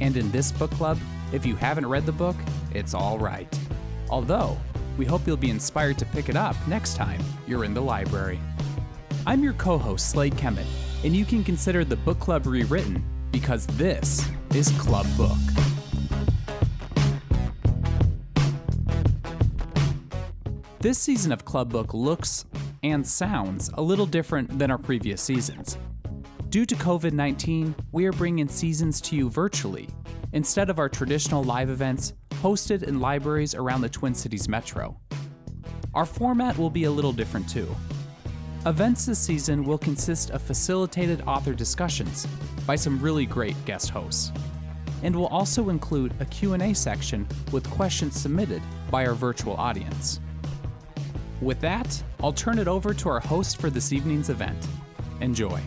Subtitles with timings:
[0.00, 0.98] And in this book club,
[1.32, 2.36] if you haven't read the book,
[2.72, 3.48] it's all right.
[4.10, 4.58] Although,
[4.98, 8.40] we hope you'll be inspired to pick it up next time you're in the library.
[9.26, 10.66] I'm your co host, Slade Kemet,
[11.04, 15.38] and you can consider the book club rewritten because this is Club Book.
[20.80, 22.44] This season of Club Book looks
[22.82, 25.78] and sounds a little different than our previous seasons.
[26.52, 29.88] Due to COVID 19, we are bringing seasons to you virtually
[30.34, 34.94] instead of our traditional live events hosted in libraries around the Twin Cities metro.
[35.94, 37.74] Our format will be a little different too.
[38.66, 42.26] Events this season will consist of facilitated author discussions
[42.66, 44.30] by some really great guest hosts
[45.02, 50.20] and will also include a Q&A section with questions submitted by our virtual audience.
[51.40, 54.68] With that, I'll turn it over to our host for this evening's event.
[55.22, 55.58] Enjoy.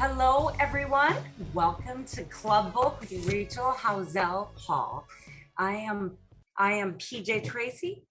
[0.00, 1.16] Hello, everyone.
[1.52, 5.08] Welcome to Club Book with Rachel Howzell Hall.
[5.56, 6.16] I am
[6.56, 8.06] I am PJ Tracy,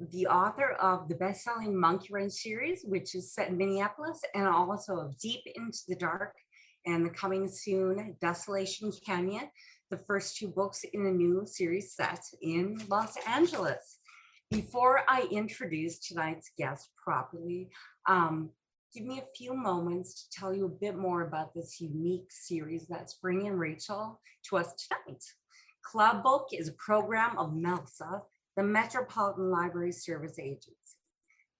[0.00, 4.96] the author of the best-selling Monkey Wrench series, which is set in Minneapolis, and also
[4.96, 6.34] of Deep into the Dark
[6.86, 9.48] and the coming soon Desolation Canyon,
[9.90, 14.00] the first two books in a new series set in Los Angeles.
[14.50, 17.70] Before I introduce tonight's guest properly,
[18.08, 18.50] um,
[18.94, 22.86] give me a few moments to tell you a bit more about this unique series
[22.86, 25.22] that's bringing Rachel to us tonight.
[25.82, 28.20] Club Book is a program of MELSA,
[28.56, 30.76] the Metropolitan Library Service Agency,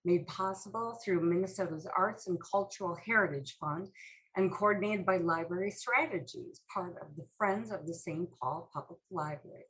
[0.05, 3.89] made possible through Minnesota's Arts and Cultural Heritage Fund
[4.37, 8.29] and coordinated by Library Strategies, part of the Friends of the St.
[8.41, 9.65] Paul Public Library.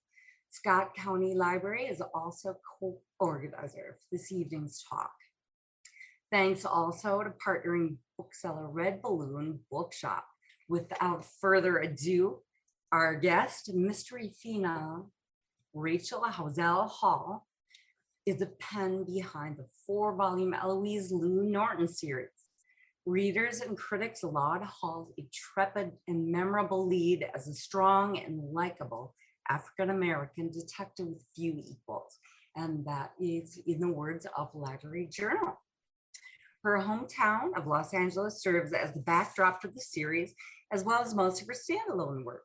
[0.50, 5.12] Scott County Library is also co-organizer for this evening's talk.
[6.32, 10.24] Thanks also to partnering bookseller Red Balloon Bookshop.
[10.66, 12.38] Without further ado,
[12.90, 15.10] our guest, mystery phenom
[15.74, 17.46] Rachel Howzell Hall,
[18.24, 22.30] is the pen behind the four volume Eloise Lou Norton series.
[23.04, 29.14] Readers and critics laud Hall's intrepid and memorable lead as a strong and likable
[29.50, 32.18] African American detective with few equals.
[32.56, 35.58] And that is in the words of Library Journal.
[36.64, 40.32] Her hometown of Los Angeles serves as the backdrop for the series,
[40.70, 42.44] as well as most of her standalone work.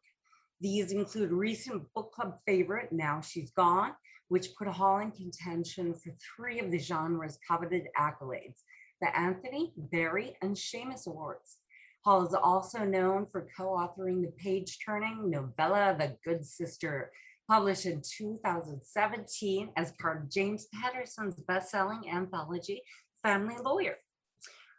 [0.60, 3.92] These include recent book club favorite, Now She's Gone,
[4.30, 8.62] which put Hall in contention for three of the genre's coveted accolades
[9.00, 11.58] the Anthony, Barry, and Shamus Awards.
[12.04, 17.12] Hall is also known for co-authoring the page-turning novella The Good Sister,
[17.48, 22.82] published in 2017 as part of James Patterson's best-selling anthology,
[23.24, 23.98] Family Lawyer.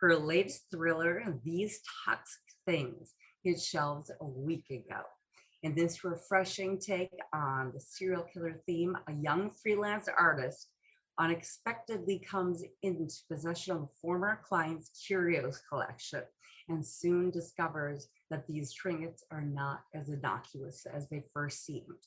[0.00, 5.03] Her latest thriller, These Toxic Things, hit shelves a week ago.
[5.64, 10.69] In this refreshing take on the serial killer theme, a young freelance artist
[11.19, 16.22] unexpectedly comes into possession of a former client's curios collection
[16.69, 22.06] and soon discovers that these trinkets are not as innocuous as they first seemed.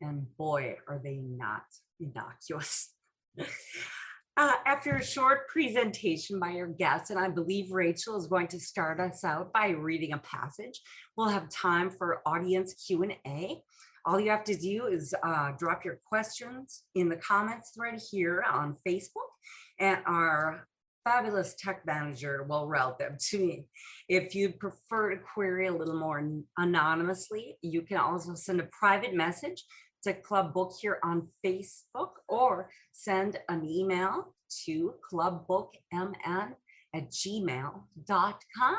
[0.00, 1.66] And boy, are they not
[2.00, 2.94] innocuous.
[4.38, 8.60] Uh, after a short presentation by our guests, and I believe Rachel is going to
[8.60, 10.80] start us out by reading a passage,
[11.16, 13.60] we'll have time for audience Q&A.
[14.06, 18.44] All you have to do is uh, drop your questions in the comments thread here
[18.48, 19.32] on Facebook,
[19.80, 20.68] and our
[21.02, 23.66] fabulous tech manager will route them to me.
[24.08, 26.22] If you'd prefer to query a little more
[26.56, 29.64] anonymously, you can also send a private message
[30.04, 34.34] to Club Book here on Facebook or send an email
[34.66, 36.54] to clubbookmn
[36.94, 38.76] at gmail.com.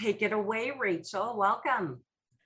[0.00, 1.36] Take it away, Rachel.
[1.36, 2.00] Welcome.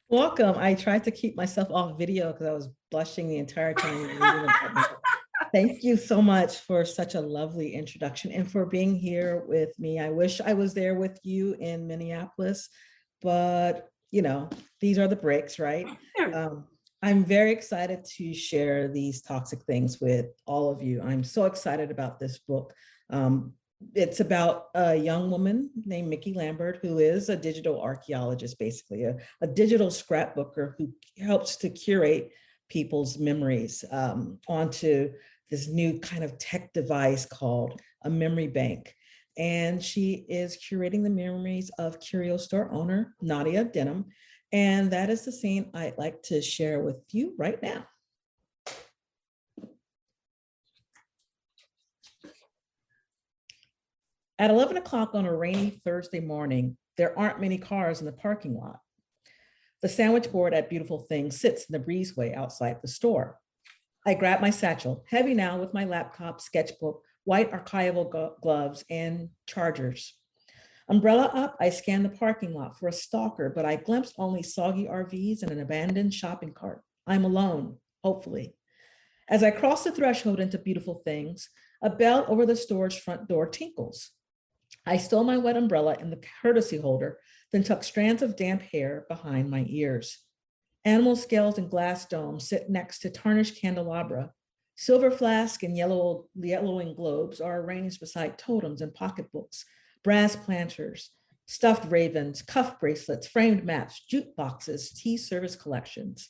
[0.08, 0.56] Welcome.
[0.58, 4.48] I tried to keep myself off video because I was blushing the entire time.
[5.52, 9.98] Thank you so much for such a lovely introduction and for being here with me.
[9.98, 12.68] I wish I was there with you in Minneapolis,
[13.20, 15.86] but you know, these are the breaks, right?
[16.32, 16.66] Um,
[17.02, 21.02] I'm very excited to share these toxic things with all of you.
[21.02, 22.72] I'm so excited about this book.
[23.10, 23.54] Um,
[23.94, 29.16] it's about a young woman named Mickey Lambert, who is a digital archaeologist, basically a,
[29.40, 32.30] a digital scrapbooker who helps to curate
[32.68, 35.12] people's memories um, onto
[35.50, 38.94] this new kind of tech device called a memory bank.
[39.36, 44.06] And she is curating the memories of Curio Store owner Nadia Denham.
[44.52, 47.86] And that is the scene I'd like to share with you right now.
[54.38, 58.54] At 11 o'clock on a rainy Thursday morning, there aren't many cars in the parking
[58.58, 58.80] lot.
[59.80, 63.38] The sandwich board at Beautiful Things sits in the breezeway outside the store.
[64.04, 70.14] I grab my satchel, heavy now with my laptop, sketchbook, white archival gloves, and chargers.
[70.88, 74.86] Umbrella up, I scan the parking lot for a stalker, but I glimpse only soggy
[74.86, 76.82] RVs and an abandoned shopping cart.
[77.06, 78.54] I'm alone, hopefully.
[79.28, 81.48] As I cross the threshold into Beautiful Things,
[81.82, 84.10] a bell over the store's front door tinkles.
[84.84, 87.18] I stole my wet umbrella in the courtesy holder,
[87.52, 90.18] then tucked strands of damp hair behind my ears.
[90.84, 94.32] Animal scales and glass domes sit next to tarnished candelabra.
[94.74, 99.64] Silver flask and yellow, yellowing globes are arranged beside totems and pocketbooks,
[100.04, 101.10] brass planters,
[101.46, 106.28] stuffed ravens, cuff bracelets, framed maps, jukeboxes, tea service collections.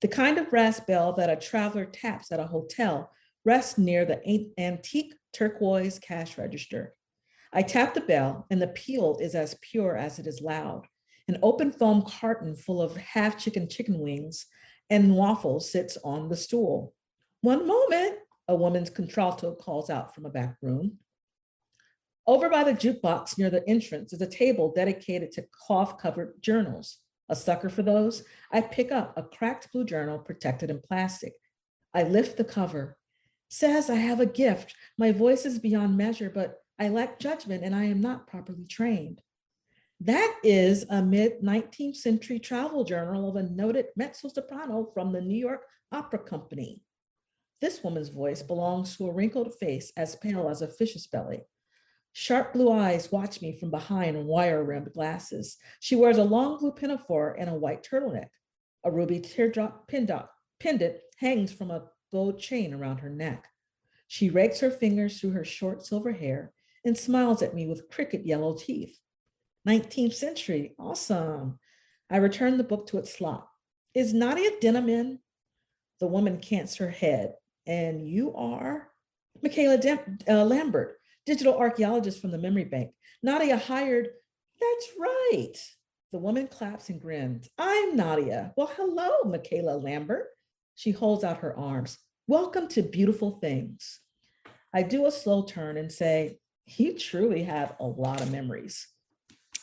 [0.00, 3.10] The kind of brass bell that a traveler taps at a hotel
[3.44, 4.20] rests near the
[4.58, 6.94] antique turquoise cash register.
[7.52, 10.86] I tap the bell and the peal is as pure as it is loud.
[11.28, 14.46] An open foam carton full of half chicken chicken wings
[14.90, 16.92] and waffles sits on the stool.
[17.40, 18.18] One moment,
[18.48, 20.98] a woman's contralto calls out from a back room.
[22.26, 26.98] Over by the jukebox near the entrance is a table dedicated to cloth covered journals.
[27.28, 31.34] A sucker for those, I pick up a cracked blue journal protected in plastic.
[31.92, 32.96] I lift the cover.
[33.50, 34.74] Says I have a gift.
[34.98, 39.20] My voice is beyond measure, but I lack judgment and I am not properly trained.
[40.00, 45.20] That is a mid 19th century travel journal of a noted mezzo soprano from the
[45.20, 45.62] New York
[45.92, 46.82] Opera Company.
[47.60, 51.44] This woman's voice belongs to a wrinkled face as pale as a fish's belly.
[52.16, 55.56] Sharp blue eyes watch me from behind wire rimmed glasses.
[55.80, 58.28] She wears a long blue pinafore and a white turtleneck.
[58.84, 63.48] A ruby teardrop pendant hangs from a gold chain around her neck.
[64.06, 66.52] She rakes her fingers through her short silver hair
[66.84, 68.96] and smiles at me with crooked yellow teeth.
[69.66, 71.58] 19th century, awesome.
[72.08, 73.48] I return the book to its slot.
[73.92, 75.18] Is Nadia Denham in?
[75.98, 77.34] The woman cants her head.
[77.66, 78.88] And you are?
[79.42, 82.90] Michaela Dem- uh, Lambert, digital archaeologist from the memory bank.
[83.22, 84.08] Nadia hired,
[84.60, 85.54] that's right.
[86.12, 87.48] The woman claps and grins.
[87.56, 88.52] I'm Nadia.
[88.56, 90.26] Well, hello, Michaela Lambert.
[90.74, 91.96] She holds out her arms.
[92.26, 94.00] Welcome to Beautiful Things.
[94.74, 98.86] I do a slow turn and say, you truly have a lot of memories.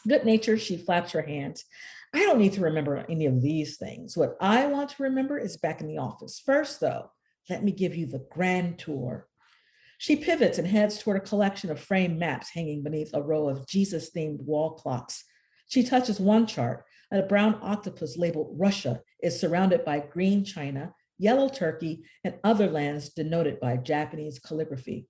[0.07, 1.65] Good nature, she flaps her hands.
[2.13, 4.17] I don't need to remember any of these things.
[4.17, 6.41] What I want to remember is back in the office.
[6.43, 7.11] First, though,
[7.49, 9.27] let me give you the grand tour.
[10.01, 13.68] She pivots and heads toward a collection of framed maps hanging beneath a row of
[13.68, 15.24] Jesus themed wall clocks.
[15.68, 20.95] She touches one chart, and a brown octopus labeled Russia is surrounded by green China,
[21.19, 25.07] yellow Turkey, and other lands denoted by Japanese calligraphy.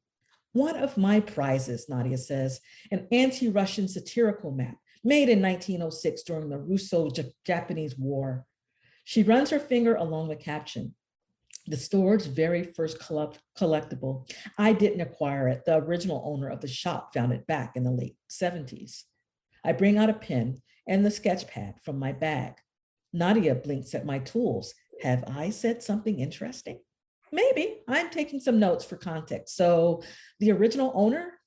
[0.51, 2.59] One of my prizes, Nadia says,
[2.91, 8.45] an anti-Russian satirical map made in 1906 during the Russo-Japanese War.
[9.05, 10.95] She runs her finger along the caption.
[11.71, 14.29] The store's very first collectible.
[14.57, 15.63] I didn't acquire it.
[15.65, 19.03] The original owner of the shop found it back in the late 70s.
[19.63, 22.55] I bring out a pen and the sketch pad from my bag.
[23.13, 24.73] Nadia blinks at my tools.
[25.01, 26.79] Have I said something interesting?
[27.31, 29.55] maybe I'm taking some notes for context.
[29.55, 30.03] So
[30.39, 31.39] the original owner,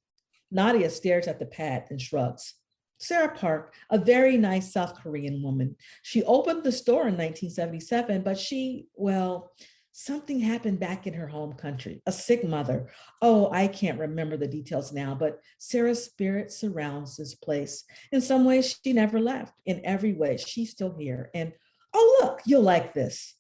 [0.51, 2.55] Nadia stares at the pad and shrugs.
[2.99, 5.77] Sarah Park, a very nice South Korean woman.
[6.03, 9.53] She opened the store in 1977, but she, well,
[9.97, 12.91] something happened back in her home country, a sick mother.
[13.23, 17.85] Oh, I can't remember the details now, but Sarah's spirit surrounds this place.
[18.11, 19.55] In some ways, she never left.
[19.67, 21.31] In every way, she's still here.
[21.33, 21.53] And
[21.95, 23.37] oh, look, you'll like this.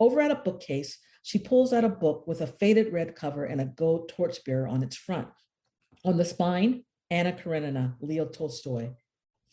[0.00, 3.60] Over at a bookcase, she pulls out a book with a faded red cover and
[3.60, 5.28] a gold torchbearer on its front.
[6.04, 8.90] On the spine, Anna Karenina, Leo Tolstoy.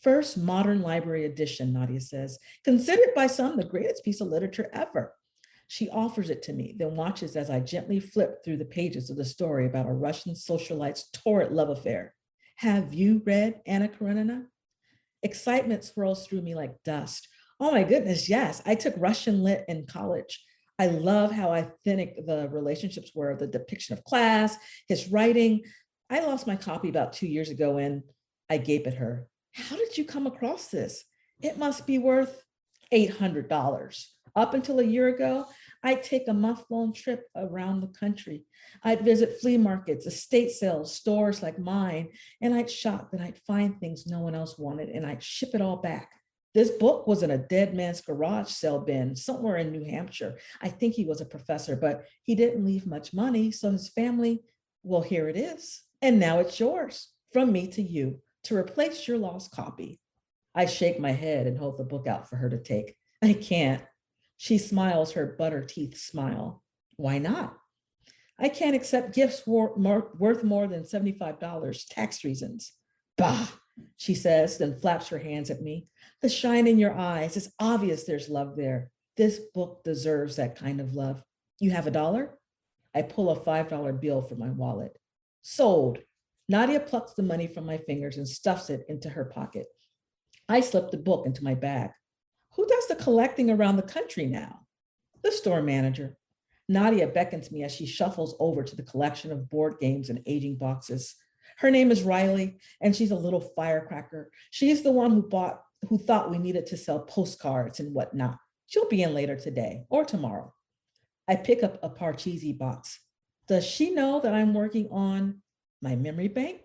[0.02, 5.14] First modern library edition, Nadia says, considered by some the greatest piece of literature ever.
[5.72, 9.16] She offers it to me, then watches as I gently flip through the pages of
[9.16, 12.14] the story about a Russian socialite's torrid love affair.
[12.56, 14.48] Have you read Anna Karenina?
[15.22, 17.26] Excitement swirls through me like dust.
[17.58, 18.60] Oh my goodness, yes.
[18.66, 20.44] I took Russian lit in college.
[20.78, 25.62] I love how authentic the relationships were, the depiction of class, his writing.
[26.10, 28.02] I lost my copy about two years ago and
[28.50, 29.26] I gape at her.
[29.52, 31.02] How did you come across this?
[31.40, 32.44] It must be worth
[32.92, 34.04] $800.
[34.34, 35.46] Up until a year ago,
[35.82, 38.44] I'd take a month long trip around the country.
[38.82, 42.08] I'd visit flea markets, estate sales, stores like mine,
[42.40, 45.60] and I'd shop and I'd find things no one else wanted and I'd ship it
[45.60, 46.10] all back.
[46.54, 50.38] This book was in a dead man's garage sale bin somewhere in New Hampshire.
[50.60, 53.50] I think he was a professor, but he didn't leave much money.
[53.50, 54.42] So his family,
[54.82, 55.82] well, here it is.
[56.02, 59.98] And now it's yours from me to you to replace your lost copy.
[60.54, 62.96] I shake my head and hold the book out for her to take.
[63.22, 63.82] I can't.
[64.36, 66.62] She smiles her butter teeth smile.
[66.96, 67.56] Why not?
[68.38, 72.72] I can't accept gifts wor- more, worth more than $75, tax reasons.
[73.16, 73.46] Bah,
[73.96, 75.86] she says, then flaps her hands at me.
[76.22, 78.90] The shine in your eyes, it's obvious there's love there.
[79.16, 81.22] This book deserves that kind of love.
[81.60, 82.36] You have a dollar?
[82.94, 84.98] I pull a $5 bill from my wallet.
[85.42, 85.98] Sold.
[86.48, 89.66] Nadia plucks the money from my fingers and stuffs it into her pocket.
[90.48, 91.90] I slip the book into my bag.
[92.54, 94.60] Who does the collecting around the country now?
[95.22, 96.16] The store manager.
[96.68, 100.56] Nadia beckons me as she shuffles over to the collection of board games and aging
[100.56, 101.14] boxes.
[101.58, 104.30] Her name is Riley, and she's a little firecracker.
[104.50, 108.38] She's the one who bought, who thought we needed to sell postcards and whatnot.
[108.66, 110.54] She'll be in later today or tomorrow.
[111.28, 112.98] I pick up a Parcheesi box.
[113.48, 115.42] Does she know that I'm working on
[115.80, 116.62] my memory bank?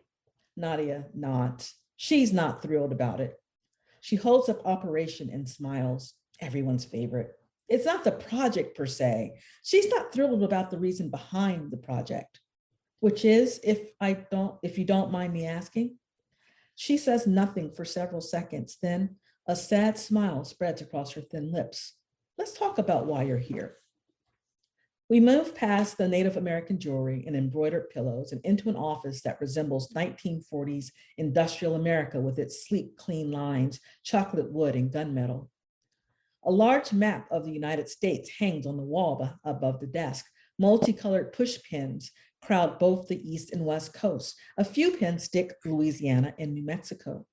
[0.55, 1.73] Nadia nods.
[1.97, 3.37] She's not thrilled about it.
[4.01, 7.33] She holds up Operation and smiles, everyone's favorite.
[7.69, 9.33] It's not the project per se.
[9.63, 12.39] She's not thrilled about the reason behind the project,
[12.99, 15.97] which is, if I don't, if you don't mind me asking.
[16.75, 21.93] She says nothing for several seconds, then a sad smile spreads across her thin lips.
[22.37, 23.77] Let's talk about why you're here.
[25.09, 29.39] We move past the Native American jewelry and embroidered pillows and into an office that
[29.39, 35.47] resembles 1940s industrial America with its sleek, clean lines, chocolate wood, and gunmetal.
[36.43, 40.25] A large map of the United States hangs on the wall above the desk.
[40.59, 42.11] Multicolored push pins
[42.41, 44.35] crowd both the East and West coasts.
[44.57, 47.25] A few pins stick Louisiana and New Mexico.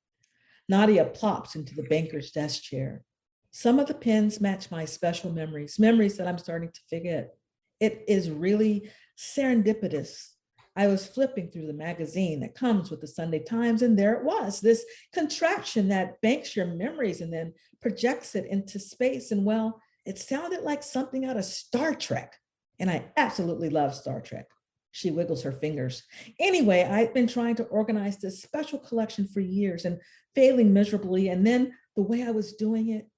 [0.69, 3.03] Nadia plops into the banker's desk chair.
[3.51, 7.35] Some of the pins match my special memories, memories that I'm starting to forget.
[7.81, 10.31] It is really serendipitous.
[10.77, 14.25] I was flipping through the magazine that comes with the Sunday Times, and there it
[14.25, 19.31] was this contraption that banks your memories and then projects it into space.
[19.31, 22.35] And well, it sounded like something out of Star Trek.
[22.81, 24.47] And I absolutely love Star Trek.
[24.91, 26.03] She wiggles her fingers.
[26.41, 30.01] Anyway, I've been trying to organize this special collection for years and
[30.35, 31.29] failing miserably.
[31.29, 33.09] And then the way I was doing it,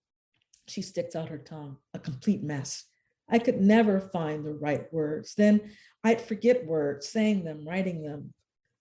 [0.69, 2.85] she sticks out her tongue, a complete mess.
[3.29, 5.35] I could never find the right words.
[5.35, 5.73] Then
[6.05, 8.33] I'd forget words, saying them, writing them.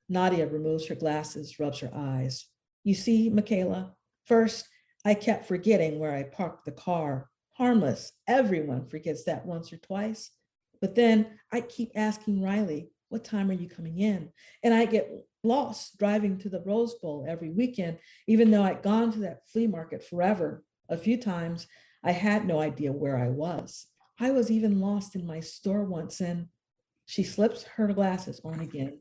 [0.07, 2.45] Nadia removes her glasses, rubs her eyes.
[2.83, 4.67] You see, Michaela, first,
[5.03, 7.29] I kept forgetting where I parked the car.
[7.53, 8.11] Harmless.
[8.27, 10.29] Everyone forgets that once or twice.
[10.81, 14.29] But then I keep asking Riley, what time are you coming in?
[14.61, 15.09] And I get
[15.43, 19.67] lost driving to the Rose Bowl every weekend, even though I'd gone to that flea
[19.67, 20.63] market forever.
[20.89, 21.67] A few times
[22.03, 23.87] I had no idea where I was.
[24.19, 26.48] I was even lost in my store once and
[27.05, 29.00] she slips her glasses on again,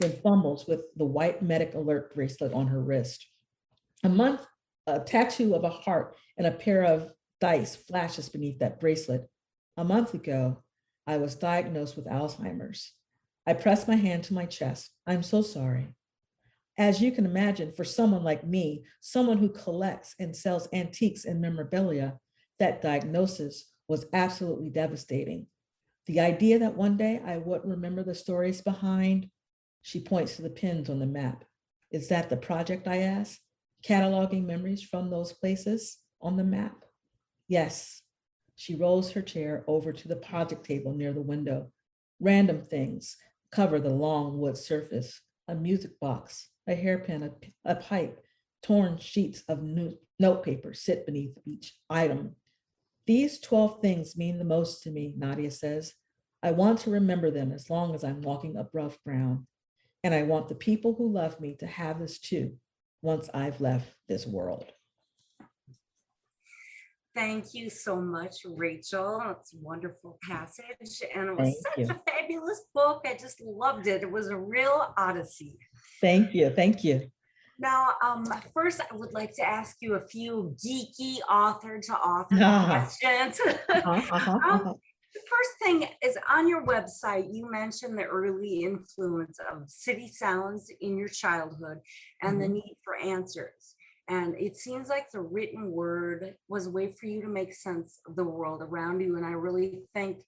[0.00, 3.26] then fumbles with the white medic alert bracelet on her wrist.
[4.04, 4.44] A month,
[4.86, 9.28] a tattoo of a heart and a pair of dice flashes beneath that bracelet.
[9.76, 10.62] A month ago,
[11.06, 12.92] I was diagnosed with Alzheimer's.
[13.46, 14.90] I press my hand to my chest.
[15.06, 15.88] I'm so sorry.
[16.78, 21.40] As you can imagine, for someone like me, someone who collects and sells antiques and
[21.40, 22.18] memorabilia,
[22.58, 25.46] that diagnosis was absolutely devastating.
[26.06, 29.28] The idea that one day I wouldn't remember the stories behind,
[29.82, 31.44] she points to the pins on the map.
[31.90, 33.40] Is that the project I asked?
[33.84, 36.84] Cataloging memories from those places on the map?
[37.48, 38.02] Yes.
[38.56, 41.70] She rolls her chair over to the project table near the window.
[42.20, 43.16] Random things
[43.52, 47.30] cover the long wood surface, a music box, a hairpin, a,
[47.64, 48.24] a pipe,
[48.62, 49.62] torn sheets of
[50.18, 52.34] notepaper sit beneath each item.
[53.06, 55.94] These 12 things mean the most to me, Nadia says.
[56.42, 59.46] I want to remember them as long as I'm walking up rough ground.
[60.02, 62.56] And I want the people who love me to have this too
[63.02, 64.72] once I've left this world.
[67.14, 69.22] Thank you so much, Rachel.
[69.40, 71.02] It's a wonderful passage.
[71.14, 71.86] And it was Thank such you.
[71.86, 73.02] a fabulous book.
[73.06, 74.02] I just loved it.
[74.02, 75.58] It was a real odyssey.
[76.00, 76.50] Thank you.
[76.50, 77.10] Thank you.
[77.58, 82.36] Now, um, first, I would like to ask you a few geeky author to author
[82.66, 83.40] questions.
[83.68, 84.74] Uh-huh, uh-huh, Um, uh-huh.
[85.14, 90.70] The first thing is on your website, you mentioned the early influence of city sounds
[90.82, 91.78] in your childhood
[92.20, 93.76] and the need for answers.
[94.08, 98.00] And it seems like the written word was a way for you to make sense
[98.06, 99.16] of the world around you.
[99.16, 100.18] And I really think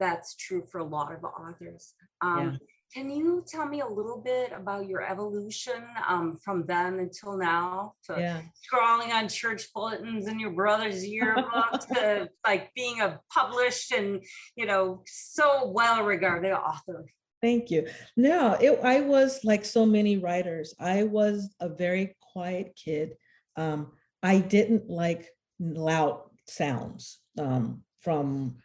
[0.00, 1.92] that's true for a lot of authors.
[2.22, 2.58] Um,
[2.94, 7.92] Can you tell me a little bit about your evolution um, from then until now?
[8.04, 8.42] To Yeah.
[8.54, 14.24] scrawling on church bulletins in your brother's yearbook to like being a published and
[14.56, 17.04] you know so well regarded author
[17.40, 17.86] Thank you.
[18.16, 20.74] No, it, I was like so many writers.
[20.80, 23.14] I was a very quiet kid.
[23.56, 23.92] Um,
[24.22, 25.28] I didn't like
[25.60, 28.56] loud sounds um, from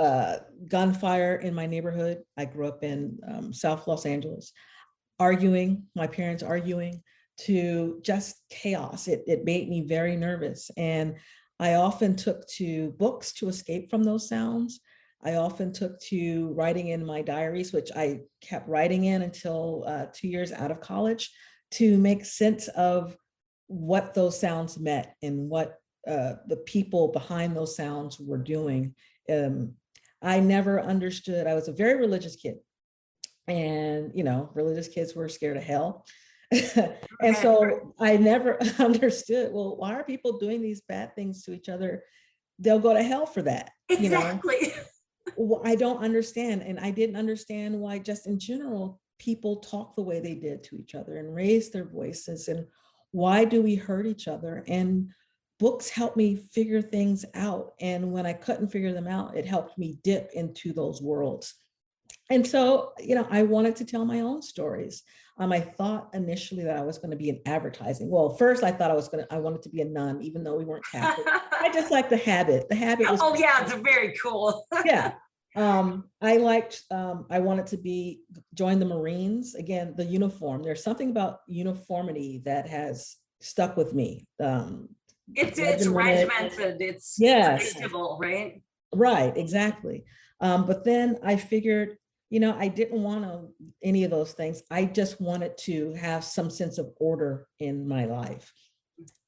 [0.00, 2.22] uh, gunfire in my neighborhood.
[2.36, 4.52] I grew up in um, South Los Angeles,
[5.18, 7.02] arguing, my parents arguing,
[7.42, 9.08] to just chaos.
[9.08, 10.70] It, it made me very nervous.
[10.76, 11.16] And
[11.58, 14.80] I often took to books to escape from those sounds.
[15.22, 20.06] I often took to writing in my diaries, which I kept writing in until uh,
[20.14, 21.30] two years out of college
[21.72, 23.16] to make sense of
[23.66, 25.78] what those sounds meant and what
[26.08, 28.94] uh, the people behind those sounds were doing.
[29.30, 29.74] Um,
[30.22, 32.56] I never understood, I was a very religious kid.
[33.46, 36.06] And, you know, religious kids were scared of hell.
[36.52, 41.68] and so I never understood, well, why are people doing these bad things to each
[41.68, 42.04] other?
[42.58, 43.70] They'll go to hell for that.
[43.88, 44.72] You know, exactly
[45.36, 46.62] well, I don't understand.
[46.62, 50.76] And I didn't understand why just in general, people talk the way they did to
[50.76, 52.48] each other and raise their voices.
[52.48, 52.66] And
[53.12, 54.64] why do we hurt each other?
[54.66, 55.10] And
[55.60, 57.74] books helped me figure things out.
[57.80, 61.54] And when I couldn't figure them out, it helped me dip into those worlds.
[62.30, 65.02] And so, you know, I wanted to tell my own stories.
[65.38, 68.10] Um, I thought initially that I was going to be in advertising.
[68.10, 70.42] Well, first I thought I was going to, I wanted to be a nun, even
[70.42, 71.26] though we weren't Catholic.
[71.28, 72.68] I just like the habit.
[72.68, 75.14] The habit was oh yeah it's very cool yeah.
[75.56, 78.20] Um, I liked, um, I wanted to be,
[78.54, 79.56] join the Marines.
[79.56, 84.28] Again, the uniform, there's something about uniformity that has stuck with me.
[84.38, 84.90] Um,
[85.34, 86.58] it's it's regimented.
[86.58, 87.72] regimented it's Yes.
[87.72, 88.62] predictable, right
[88.94, 90.04] right, exactly.
[90.40, 91.96] Um, but then I figured,
[92.30, 93.48] you know, I didn't want to,
[93.82, 94.62] any of those things.
[94.70, 98.52] I just wanted to have some sense of order in my life.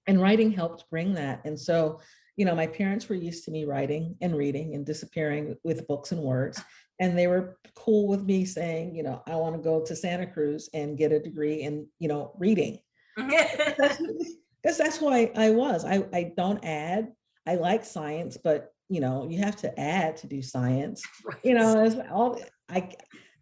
[0.06, 1.42] And writing helped bring that.
[1.44, 2.00] And so,
[2.36, 6.12] you know, my parents were used to me writing and reading and disappearing with books
[6.12, 6.60] and words.
[6.98, 10.26] And they were cool with me saying, you know, I want to go to Santa
[10.26, 12.78] Cruz and get a degree in, you know, reading.
[14.62, 15.84] Because that's why I was.
[15.84, 17.12] I, I don't add.
[17.46, 21.02] I like science, but you know, you have to add to do science.
[21.42, 22.90] You know, it's all I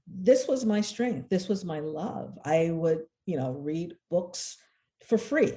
[0.06, 1.28] this was my strength.
[1.28, 2.37] This was my love.
[2.44, 4.56] I would, you know, read books
[5.06, 5.52] for free.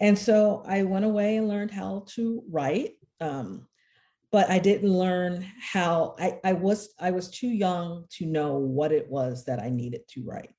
[0.00, 2.92] And so I went away and learned how to write.
[3.20, 3.68] Um,
[4.32, 8.90] but I didn't learn how I, I was I was too young to know what
[8.90, 10.50] it was that I needed to write.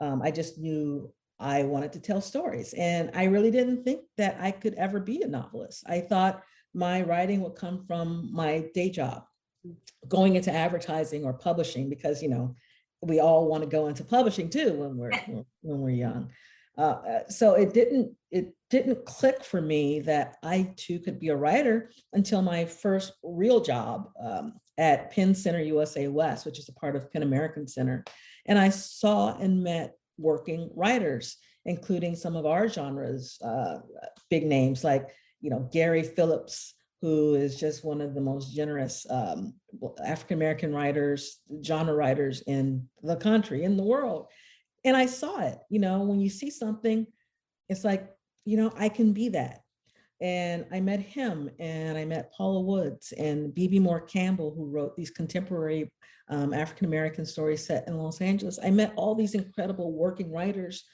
[0.00, 2.74] Um, I just knew I wanted to tell stories.
[2.74, 5.82] And I really didn't think that I could ever be a novelist.
[5.86, 6.42] I thought
[6.74, 9.24] my writing would come from my day job,
[10.06, 12.54] going into advertising or publishing, because, you know,
[13.00, 15.10] we all want to go into publishing too when we're
[15.62, 16.30] when we're young.
[16.78, 21.28] Uh, uh, so it didn't it didn't click for me that I too could be
[21.28, 26.68] a writer until my first real job um, at PEN Center USA West, which is
[26.68, 28.04] a part of PEN American Center,
[28.46, 33.78] and I saw and met working writers, including some of our genres, uh,
[34.28, 35.08] big names like
[35.40, 39.54] you know Gary Phillips, who is just one of the most generous um,
[40.04, 44.26] African American writers, genre writers in the country, in the world.
[44.84, 47.06] And I saw it, you know, when you see something,
[47.68, 48.08] it's like,
[48.44, 49.60] you know, I can be that.
[50.20, 54.94] And I met him and I met Paula Woods and Bebe Moore Campbell, who wrote
[54.94, 55.90] these contemporary
[56.28, 58.58] um, African American stories set in Los Angeles.
[58.62, 60.84] I met all these incredible working writers.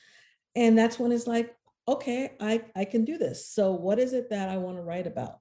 [0.54, 1.54] And that's when it's like,
[1.88, 3.50] okay, I, I can do this.
[3.50, 5.38] So what is it that I want to write about?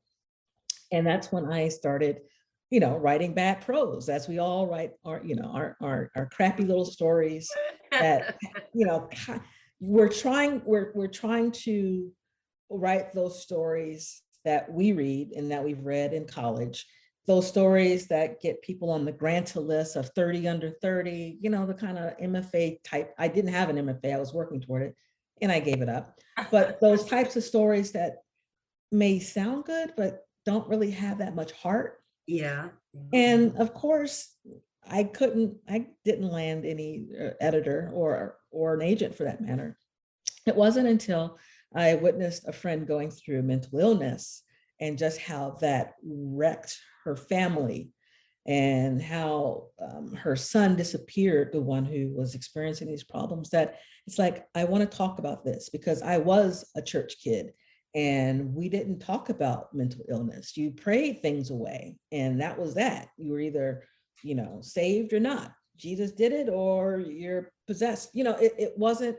[0.92, 2.22] And that's when I started,
[2.70, 6.26] you know, writing bad prose, as we all write our, you know, our, our, our
[6.28, 7.50] crappy little stories
[7.92, 8.36] that,
[8.74, 9.10] you know,
[9.80, 12.12] we're trying, we're, we're trying to
[12.70, 16.86] write those stories that we read and that we've read in college.
[17.28, 21.66] Those stories that get people on the grant list of 30 under 30, you know,
[21.66, 23.14] the kind of MFA type.
[23.18, 24.96] I didn't have an MFA, I was working toward it
[25.42, 26.20] and I gave it up.
[26.52, 28.18] But those types of stories that
[28.92, 32.00] may sound good, but don't really have that much heart.
[32.28, 32.70] yeah
[33.12, 34.32] And of course,
[34.88, 39.78] I couldn't, I didn't land any uh, editor or, or an agent for that matter.
[40.46, 41.40] It wasn't until
[41.74, 44.44] I witnessed a friend going through mental illness
[44.80, 47.90] and just how that wrecked her family
[48.46, 54.20] and how um, her son disappeared, the one who was experiencing these problems, that it's
[54.20, 57.54] like, I want to talk about this because I was a church kid
[57.96, 60.58] and we didn't talk about mental illness.
[60.58, 63.08] You prayed things away, and that was that.
[63.18, 63.84] You were either,
[64.22, 65.54] you know, saved or not.
[65.78, 68.10] Jesus did it, or you're possessed.
[68.14, 69.18] You know, it, it wasn't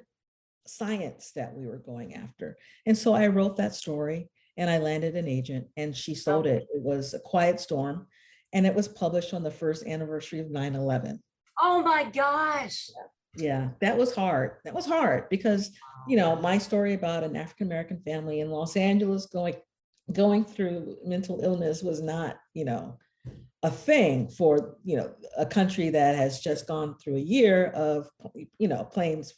[0.68, 2.56] science that we were going after.
[2.86, 6.66] And so I wrote that story and I landed an agent and she sold it.
[6.74, 8.06] It was A Quiet Storm
[8.52, 11.22] and it was published on the first anniversary of 9 11.
[11.60, 12.90] Oh my gosh.
[13.36, 14.52] Yeah, that was hard.
[14.64, 15.70] That was hard because,
[16.08, 19.56] you know, my story about an African American family in Los Angeles going
[20.12, 22.98] going through mental illness was not, you know,
[23.62, 28.08] a thing for, you know, a country that has just gone through a year of,
[28.58, 29.34] you know, planes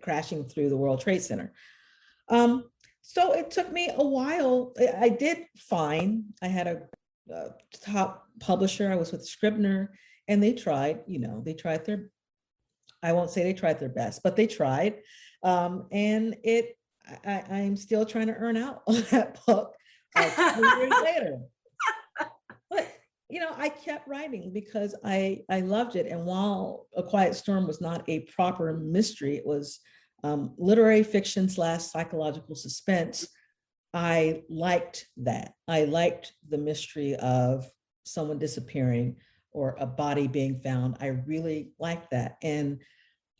[0.00, 1.52] crashing through the World Trade Center.
[2.28, 2.64] Um,
[3.02, 4.72] so it took me a while.
[4.98, 6.24] I did fine.
[6.40, 6.82] I had a,
[7.32, 7.50] a
[7.84, 8.90] top publisher.
[8.90, 9.92] I was with Scribner,
[10.28, 11.00] and they tried.
[11.06, 12.08] You know, they tried their.
[13.02, 15.00] I won't say they tried their best, but they tried,
[15.42, 16.76] um, and it.
[17.26, 19.74] I, I'm still trying to earn out on that book.
[20.14, 21.38] Uh, years later.
[22.70, 22.90] But
[23.32, 26.06] you know, I kept writing because I I loved it.
[26.06, 29.80] And while A Quiet Storm was not a proper mystery, it was
[30.22, 33.26] um, literary fiction slash psychological suspense.
[33.94, 35.54] I liked that.
[35.66, 37.66] I liked the mystery of
[38.04, 39.16] someone disappearing
[39.50, 40.98] or a body being found.
[41.00, 42.36] I really liked that.
[42.42, 42.82] And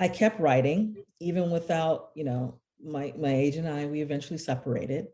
[0.01, 5.09] I kept writing, even without, you know, my, my agent and I, we eventually separated.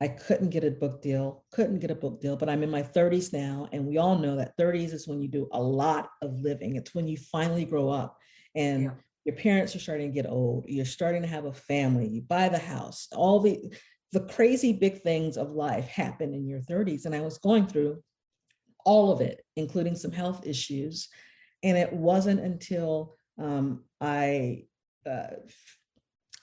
[0.00, 2.82] I couldn't get a book deal, couldn't get a book deal, but I'm in my
[2.82, 3.68] 30s now.
[3.72, 6.76] And we all know that 30s is when you do a lot of living.
[6.76, 8.18] It's when you finally grow up
[8.54, 8.90] and yeah.
[9.24, 10.66] your parents are starting to get old.
[10.68, 13.72] You're starting to have a family, you buy the house, all the
[14.12, 17.04] the crazy big things of life happen in your 30s.
[17.04, 18.00] And I was going through
[18.84, 21.08] all of it, including some health issues.
[21.64, 24.66] And it wasn't until um, I
[25.04, 25.36] uh,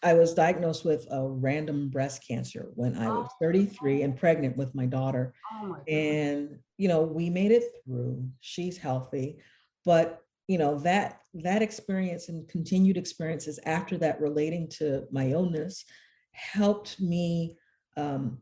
[0.04, 4.74] I was diagnosed with a random breast cancer when I was 33 and pregnant with
[4.74, 5.34] my daughter.
[5.54, 8.28] Oh my and you know, we made it through.
[8.40, 9.38] She's healthy,
[9.86, 15.86] but you know, that that experience and continued experiences after that relating to my illness
[16.32, 17.56] helped me
[17.96, 18.40] um,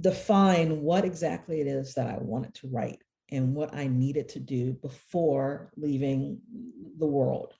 [0.00, 3.00] define what exactly it is that I wanted to write
[3.30, 6.40] and what I needed to do before leaving
[6.98, 7.52] the world.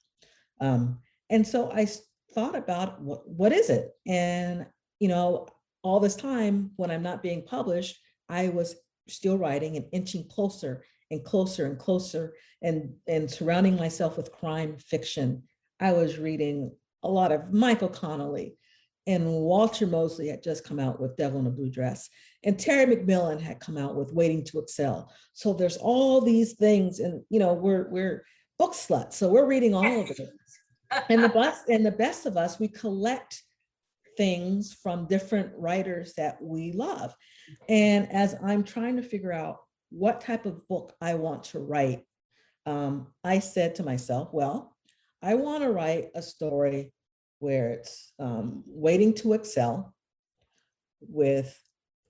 [0.61, 0.99] Um,
[1.31, 1.87] and so I
[2.35, 3.90] thought about what, what is it?
[4.07, 4.66] And,
[4.99, 5.47] you know,
[5.83, 8.77] all this time when I'm not being published, I was
[9.09, 14.77] still writing and inching closer and closer and closer and, and surrounding myself with crime
[14.79, 15.42] fiction.
[15.81, 18.57] I was reading a lot of Michael Connelly
[19.07, 22.09] and Walter Mosley had just come out with Devil in a Blue Dress
[22.42, 25.12] and Terry McMillan had come out with Waiting to Exhale.
[25.35, 28.25] So there's all these things and, you know, we're, we're
[28.59, 29.14] book sluts.
[29.14, 30.31] So we're reading all of it
[31.09, 33.42] and the best and the best of us, we collect
[34.16, 37.14] things from different writers that we love.
[37.68, 39.59] And as I'm trying to figure out
[39.90, 42.04] what type of book I want to write,
[42.66, 44.76] um, I said to myself, well,
[45.22, 46.92] I want to write a story
[47.38, 49.94] where it's um, Waiting to Exhale
[51.00, 51.59] with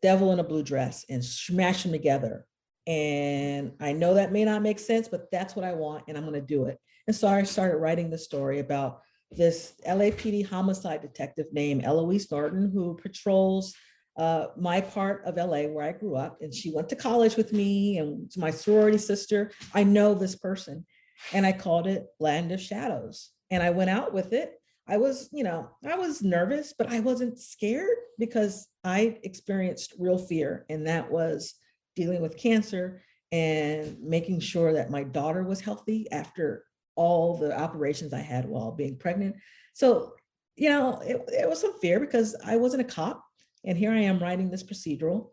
[0.02, 2.46] devil in a blue dress and smash them together.
[2.86, 6.24] And I know that may not make sense, but that's what I want, and I'm
[6.24, 6.78] going to do it.
[7.06, 12.70] And so I started writing the story about this LAPD homicide detective named Eloise Norton,
[12.72, 13.74] who patrols
[14.16, 16.38] uh, my part of LA where I grew up.
[16.40, 19.50] And she went to college with me and to my sorority sister.
[19.74, 20.86] I know this person.
[21.32, 23.30] And I called it Land of Shadows.
[23.50, 24.54] And I went out with it.
[24.86, 30.18] I was, you know, I was nervous, but I wasn't scared because I experienced real
[30.18, 30.66] fear.
[30.68, 31.54] And that was
[31.96, 33.00] dealing with cancer
[33.32, 36.64] and making sure that my daughter was healthy after
[36.96, 39.36] all the operations I had while being pregnant.
[39.72, 40.14] So,
[40.56, 43.24] you know, it, it was fear because I wasn't a cop.
[43.64, 45.30] And here I am writing this procedural.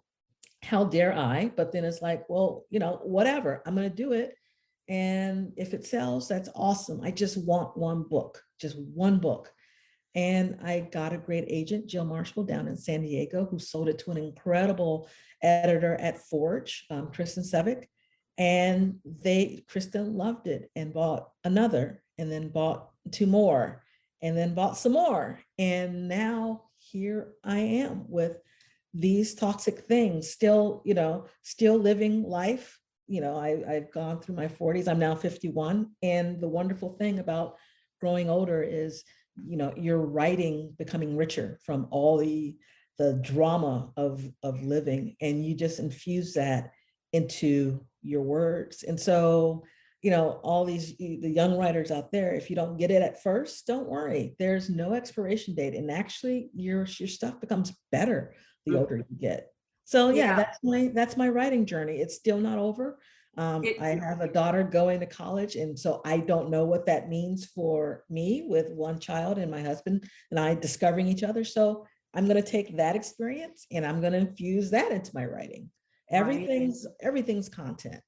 [0.63, 1.51] How dare I?
[1.55, 4.35] But then it's like, well, you know, whatever, I'm going to do it.
[4.87, 7.01] And if it sells, that's awesome.
[7.01, 9.51] I just want one book, just one book.
[10.15, 13.99] And I got a great agent, Jill Marshall, down in San Diego, who sold it
[13.99, 15.07] to an incredible
[15.41, 17.85] editor at Forge, um, Kristin Sevick.
[18.41, 23.83] And they, Kristin loved it and bought another and then bought two more
[24.23, 25.39] and then bought some more.
[25.59, 28.37] And now here I am with
[28.95, 32.79] these toxic things, still, you know, still living life.
[33.07, 35.91] You know, I, I've gone through my 40s, I'm now 51.
[36.01, 37.57] And the wonderful thing about
[37.99, 39.03] growing older is,
[39.45, 42.55] you know, you're writing becoming richer from all the
[42.97, 46.71] the drama of of living and you just infuse that
[47.13, 48.83] into your words.
[48.83, 49.63] And so,
[50.01, 53.21] you know, all these, the young writers out there, if you don't get it at
[53.21, 54.35] first, don't worry.
[54.39, 55.75] There's no expiration date.
[55.75, 58.33] And actually your, your stuff becomes better
[58.65, 58.79] the Mm.
[58.79, 59.47] older you get.
[59.85, 60.35] So yeah, Yeah.
[60.37, 61.97] that's my, that's my writing journey.
[61.97, 62.99] It's still not over.
[63.37, 66.85] Um, It- I have a daughter going to college and so I don't know what
[66.87, 71.43] that means for me with one child and my husband and I discovering each other.
[71.43, 75.69] So I'm gonna take that experience and I'm gonna infuse that into my writing.
[76.11, 76.19] Right.
[76.19, 78.01] Everything's, everything's content.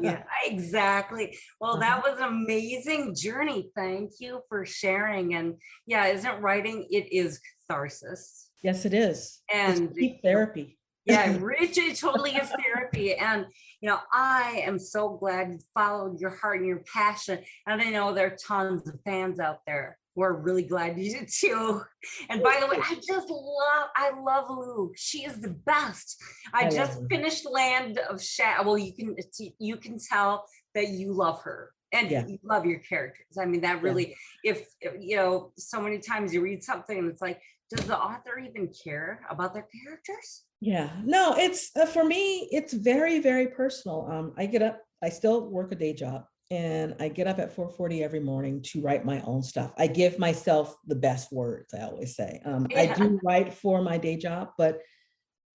[0.00, 1.36] Yeah, exactly.
[1.60, 1.80] Well, Uh-huh.
[1.80, 3.70] that was amazing journey.
[3.76, 5.34] Thank you for sharing.
[5.34, 5.54] And
[5.86, 8.50] yeah, isn't writing, it is catharsis.
[8.62, 9.40] Yes, it is.
[9.52, 10.78] And deep therapy.
[11.04, 13.14] Yeah, it totally is therapy.
[13.14, 13.46] And,
[13.80, 17.38] you know, I am so glad you followed your heart and your passion.
[17.66, 21.12] And I know there are tons of fans out there who are really glad you
[21.12, 21.80] did too.
[22.28, 24.92] And by the way, I just love, I love Lou.
[24.96, 26.20] She is the best.
[26.52, 28.64] I I just finished Land of Shadow.
[28.66, 29.14] Well, you can
[29.60, 31.72] you can tell that you love her.
[31.92, 32.26] And Yeah.
[32.26, 33.38] you love your characters.
[33.40, 37.08] I mean, that really, if, if, you know, so many times you read something and
[37.08, 40.44] it's like, does the author even care about their characters?
[40.60, 44.06] Yeah, no, it's, uh, for me, it's very, very personal.
[44.10, 46.24] Um, I get up, I still work a day job.
[46.50, 49.72] And I get up at four forty every morning to write my own stuff.
[49.76, 52.40] I give myself the best words, I always say.
[52.44, 54.80] Um, I do write for my day job, but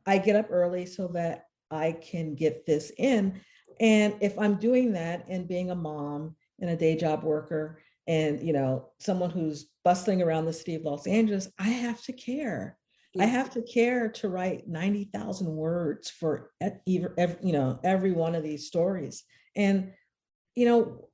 [0.05, 3.41] I get up early so that I can get this in.
[3.79, 8.45] And if I'm doing that and being a mom and a day job worker and,
[8.45, 12.77] you know, someone who's bustling around the city of Los Angeles, I have to care.
[13.19, 18.11] I have to care to write 90,000 words for e- either, ev- you know, every
[18.11, 19.23] one of these stories.
[19.55, 19.93] And,
[20.55, 21.09] you know,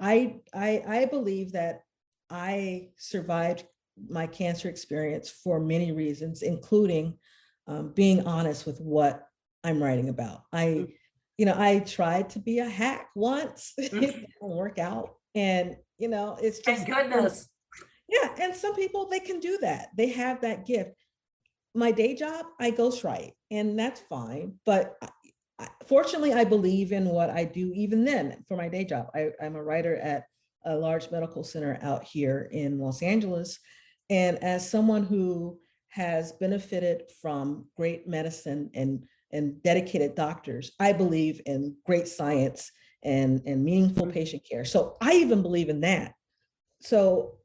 [0.00, 1.82] I, I, I believe that
[2.30, 3.64] I survived
[4.08, 7.18] my cancer experience for many reasons, including
[7.66, 9.26] um, being honest with what
[9.62, 10.42] I'm writing about.
[10.52, 10.92] I, Mm.
[11.38, 14.00] you know, I tried to be a hack once, it Mm.
[14.00, 15.16] didn't work out.
[15.34, 16.86] And, you know, it's just.
[16.86, 17.48] Thank goodness.
[18.08, 19.90] Yeah, and some people they can do that.
[19.96, 21.04] They have that gift.
[21.74, 24.54] My day job, I ghostwrite, and that's fine.
[24.66, 24.96] But
[25.86, 29.06] fortunately, I believe in what I do even then for my day job.
[29.14, 30.24] I, I'm a writer at
[30.64, 33.58] a large medical center out here in Los Angeles.
[34.10, 41.40] And as someone who has benefited from great medicine and, and dedicated doctors, I believe
[41.46, 42.70] in great science
[43.02, 44.12] and, and meaningful Mhm.
[44.12, 44.64] patient care.
[44.64, 46.14] So I even believe in that.
[46.80, 47.38] So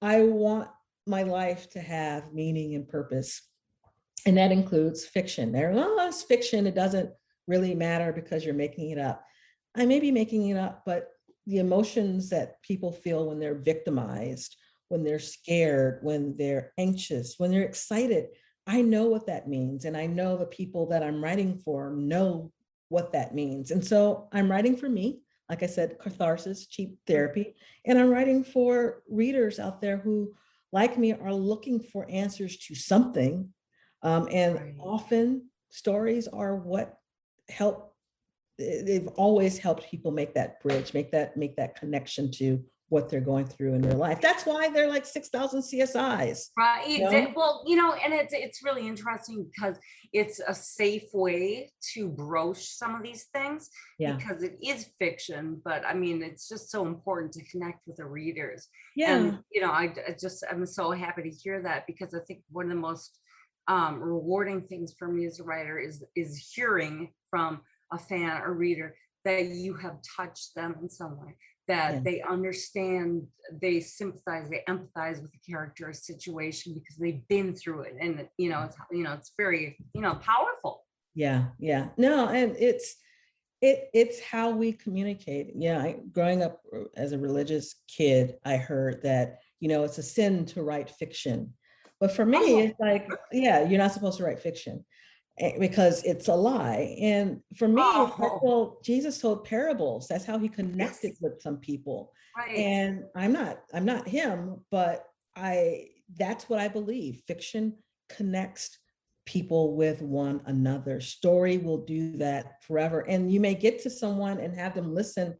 [0.00, 0.68] I want
[1.06, 3.42] my life to have meaning and purpose.
[4.26, 5.50] And that includes fiction.
[5.52, 6.66] There, oh, it's fiction.
[6.66, 7.10] It doesn't
[7.46, 9.24] really matter because you're making it up.
[9.76, 11.08] I may be making it up, but
[11.46, 14.56] the emotions that people feel when they're victimized,
[14.88, 18.28] when they're scared, when they're anxious, when they're excited,
[18.66, 19.84] I know what that means.
[19.84, 22.52] And I know the people that I'm writing for know
[22.88, 23.70] what that means.
[23.70, 27.54] And so I'm writing for me, like I said, catharsis, cheap therapy.
[27.84, 30.34] And I'm writing for readers out there who,
[30.72, 33.52] like me, are looking for answers to something.
[34.02, 34.74] Um, and Right.
[34.78, 36.99] often stories are what
[37.50, 37.94] help.
[38.58, 43.08] they- They've always helped people make that bridge, make that make that connection to what
[43.08, 44.20] they're going through in their life.
[44.20, 46.48] That's why they're like six thousand CSIs.
[46.58, 46.86] Right.
[46.88, 47.32] you know?
[47.36, 49.78] Well, you know, and it's it's really interesting because
[50.12, 54.16] it's a safe way to broach some of these things Yeah.
[54.16, 58.06] because it is fiction, but I mean, it's just so important to connect with the
[58.06, 58.66] readers.
[58.96, 59.16] Yeah.
[59.16, 62.66] And you know, I just I'm so happy to hear that because I think one
[62.66, 63.18] of the most
[63.68, 67.60] um, rewarding things for me as a writer is is hearing from
[67.92, 68.94] a fan or reader
[69.24, 71.36] that you have touched them in some way
[71.68, 72.00] that Yeah.
[72.00, 73.26] they understand
[73.60, 78.26] they sympathize they empathize with the character or situation because they've been through it and
[78.38, 81.88] you know it's you know it's very you know powerful Yeah, yeah.
[81.96, 82.96] No, and it's
[83.60, 85.52] it it's how we communicate.
[85.54, 89.98] Yeah, I, growing up uh, as a religious kid, I heard that, you know, it's
[89.98, 91.52] a sin to write fiction.
[92.00, 94.84] But for me, it's like, yeah, you're not supposed to write fiction
[95.38, 96.96] eh, because it's a lie.
[97.00, 98.40] And for me, like, Oh.
[98.42, 100.08] well, Jesus told parables.
[100.08, 101.20] That's how he connected Yes.
[101.20, 102.12] with some people.
[102.36, 105.04] right And I'm not, I'm not him, but
[105.36, 107.22] I, that's what I believe.
[107.26, 107.76] Fiction
[108.08, 108.78] connects
[109.26, 111.00] people with one another.
[111.00, 113.00] Story will do that forever.
[113.00, 115.36] And you may get to someone and have them listen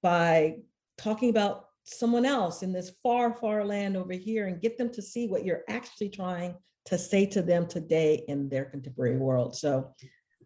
[0.00, 0.58] by
[0.96, 5.02] talking about someone else in this far, far land over here and get them to
[5.02, 6.54] see what you're actually trying
[6.86, 9.56] to say to them today in their contemporary world.
[9.56, 9.94] So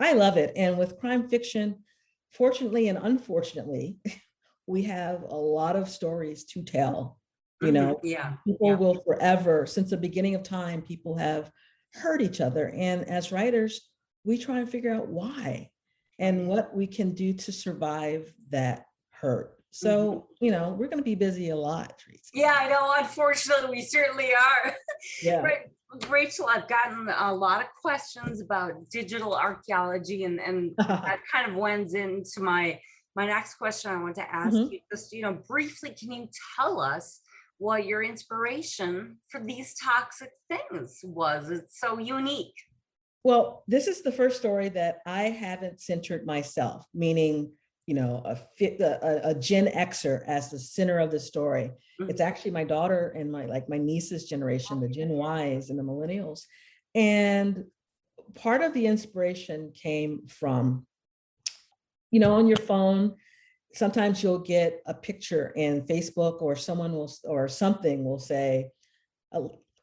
[0.01, 0.53] I love it.
[0.57, 1.85] And with crime fiction,
[2.33, 3.96] fortunately and unfortunately,
[4.66, 7.18] we have a lot of stories to tell.
[7.61, 8.77] You Mhm, know, yeah people yeah.
[8.77, 11.51] will forever, since the beginning of time, people have
[11.94, 12.68] hurt each other.
[12.70, 13.88] And as writers,
[14.24, 15.70] we try and figure out why.
[16.20, 19.58] and what we can do to survive that hurt.
[19.71, 22.31] So, you know, we're going to be busy a lot, Teresa.
[22.35, 22.95] Yeah, I know.
[22.99, 24.75] Unfortunately, we certainly are.
[25.23, 25.41] Yeah.
[25.43, 25.59] Right.
[26.09, 31.57] Rachel, I've gotten a lot of questions about digital archaeology and, and that kind of
[31.57, 32.81] wends into my,
[33.15, 34.73] my next question I want to ask Mhm.
[34.73, 34.81] you.
[34.91, 37.21] Just, you know, briefly, can you tell us
[37.59, 41.51] what your inspiration for these toxic things was?
[41.51, 42.55] It's so unique.
[43.25, 47.53] Well, this is the first story that I haven't centered myself, meaning,
[47.88, 51.70] you know, a fit, a, a- Gen Xer as the center of the story.
[51.98, 52.11] Mm-hmm.
[52.11, 55.79] It's actually my daughter and my, like my niece's generation, the Gen oh, Ys and
[55.79, 56.42] the millennials.
[56.94, 57.64] And
[58.35, 60.87] part of the inspiration came from,
[62.11, 63.16] you know, on your phone,
[63.72, 68.70] sometimes you'll get a picture in Facebook or someone will, or something will say,
[69.33, 69.40] a,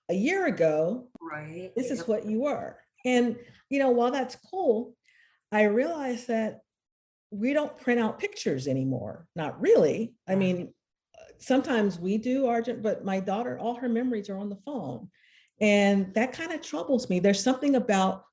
[0.10, 1.72] a year ago, Right.
[1.76, 2.78] this is what you were.
[3.04, 3.36] And,
[3.72, 4.96] you know, while that's cool,
[5.52, 6.60] I realized that
[7.32, 9.28] we don't print out pictures anymore.
[9.36, 10.14] Not really.
[10.28, 10.74] I mean,
[11.40, 15.10] sometimes we do, Argent, but my daughter, all her memories are on the phone.
[15.62, 17.20] And that kind of troubles me.
[17.20, 18.24] There's something about,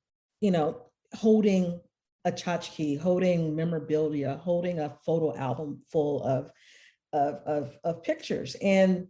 [0.41, 1.81] you know, holding
[2.25, 6.51] a tchotchke, holding memorabilia, holding a photo album full of,
[7.13, 8.57] of, of, of pictures.
[8.63, 9.09] And,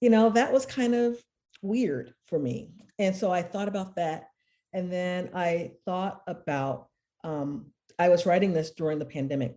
[0.00, 1.18] you know, that was kind of
[1.62, 2.70] weird for me.
[2.98, 4.28] And so I thought about that.
[4.72, 6.88] And then I thought about,
[7.24, 7.66] um,
[8.02, 9.54] I was writing this during the pandemic.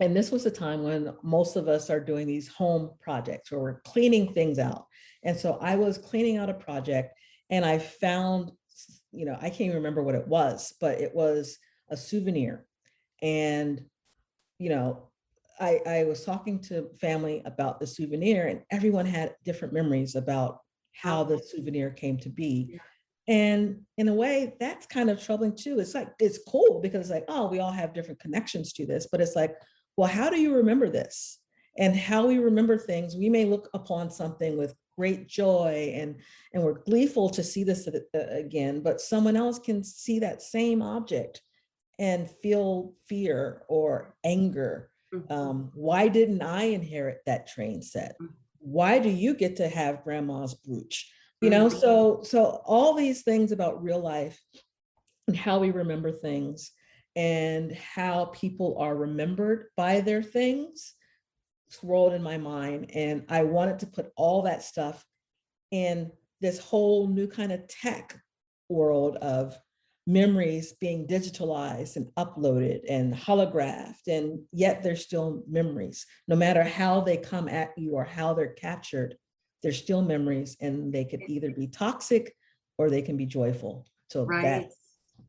[0.00, 3.60] And this was a time when most of us are doing these home projects where
[3.60, 4.86] we're cleaning things out.
[5.22, 7.16] And so I was cleaning out a project
[7.50, 8.50] and I found,
[9.12, 11.56] you know, I can't even remember what it was, but it was
[11.88, 12.66] a souvenir.
[13.22, 13.80] And,
[14.58, 15.10] you know,
[15.60, 20.58] I, I was talking to family about the souvenir and everyone had different memories about
[20.94, 22.80] how the souvenir came to be.
[23.28, 25.78] And in a way, that's kind of troubling too.
[25.78, 29.06] It's like, it's cool because it's like, oh, we all have different connections to this,
[29.10, 29.54] but it's like,
[29.96, 31.38] well, how do you remember this?
[31.78, 36.20] And how we remember things, we may look upon something with great joy and
[36.52, 40.42] and we're gleeful to see this a- a- again, but someone else can see that
[40.42, 41.40] same object
[41.98, 45.30] and feel fear or anger Mhm.
[45.30, 48.16] um, why didn't I inherit that train set?
[48.20, 48.28] Mm.
[48.58, 51.10] Why do you get to have grandma's brooch?
[51.42, 51.80] You know, Mhm.
[51.80, 54.40] so so all these things about real life
[55.26, 56.70] and how we remember things
[57.16, 60.94] and how people are remembered by their things
[61.68, 62.90] swirled in my mind.
[62.94, 65.04] And I wanted to put all that stuff
[65.72, 68.16] in this whole new kind of tech
[68.68, 69.56] world of
[70.06, 77.00] memories being digitalized and uploaded and holographed and yet they're still memories no matter how
[77.00, 79.16] they come at you or how they're captured
[79.62, 82.34] they're still memories and they could either be toxic
[82.78, 84.42] or they can be joyful so Right.
[84.42, 84.76] that's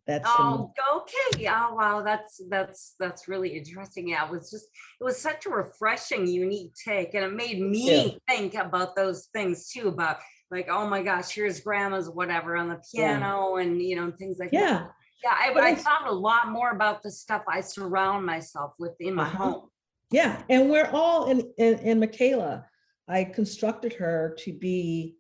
[0.05, 1.47] that's Oh, okay.
[1.49, 2.01] Oh, wow.
[2.01, 4.09] That's, that's, that's really interesting.
[4.09, 4.65] Yeah, it was just,
[4.99, 7.13] it was such a refreshing, unique take.
[7.13, 10.17] And it made me think about those things too, about
[10.51, 13.17] like, oh my gosh, here's grandma's whatever on the Yeah.
[13.17, 14.59] piano and, you know, things like that.
[14.59, 14.87] yeah
[15.23, 18.95] Yeah, I, But I thought a lot more about the stuff I surround myself with
[18.99, 19.37] in my Uh-huh.
[19.37, 19.69] home.
[20.11, 22.65] Yeah, and we're all in, in, in Michaela.
[23.07, 25.15] I constructed her to be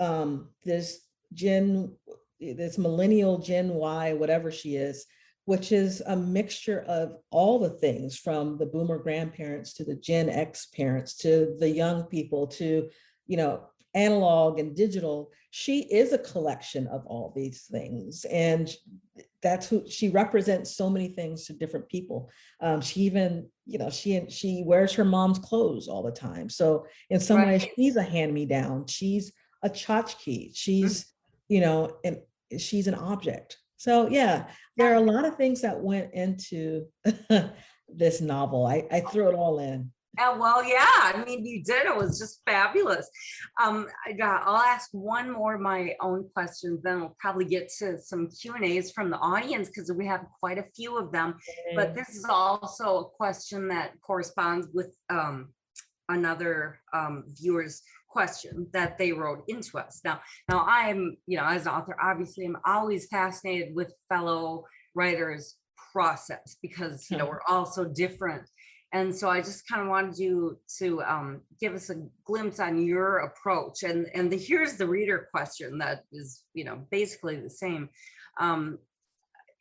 [0.00, 1.00] um, this
[1.32, 1.94] Gen,
[2.40, 5.06] this millennial Gen Y, whatever she is,
[5.44, 10.28] which is a mixture of all the things from the boomer grandparents to the Gen
[10.28, 12.88] X parents to the young people to,
[13.26, 13.62] you know,
[13.94, 15.30] analog and digital.
[15.50, 18.24] She is a collection of all these things.
[18.30, 18.70] And
[19.42, 22.30] that's who she represents so many things to different people.
[22.60, 26.48] Um, she even, you know, she she wears her mom's clothes all the time.
[26.48, 28.86] So in some ways, she's a hand-me-down.
[28.86, 30.52] She's a tchotchke.
[30.54, 31.12] She's,
[31.48, 32.18] you know, and
[32.58, 33.58] she's an object.
[33.76, 36.86] So yeah, there are a lot of things that went into
[37.88, 38.66] this novel.
[38.66, 39.92] I, I threw it all in.
[40.18, 41.86] Uh, well, yeah, I mean, you did.
[41.86, 43.08] It was just fabulous.
[43.62, 47.70] Um, I got, I'll ask one more of my own questions, then we'll probably get
[47.78, 51.12] to some Q and As from the audience because we have quite a few of
[51.12, 51.36] them.
[51.74, 55.52] But this is also a question that corresponds with um,
[56.08, 60.00] another um, viewer's question that they wrote into us.
[60.04, 64.64] Now, now I'm, you know, as an author, obviously, I'm always fascinated with fellow
[64.94, 65.56] writers'
[65.92, 68.42] process because you know we're all so different.
[68.92, 72.82] And so I just kind of wanted you to um, give us a glimpse on
[72.86, 73.82] your approach.
[73.82, 77.90] And and the, here's the reader question that is, you know, basically the same.
[78.40, 78.78] Um,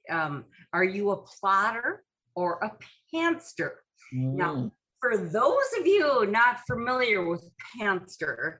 [0.10, 2.04] um, are you a plotter
[2.36, 2.72] or a
[3.14, 3.72] pantser?
[4.14, 4.72] Now, Mm.
[5.00, 7.48] For those of you not familiar with
[7.80, 8.58] pantser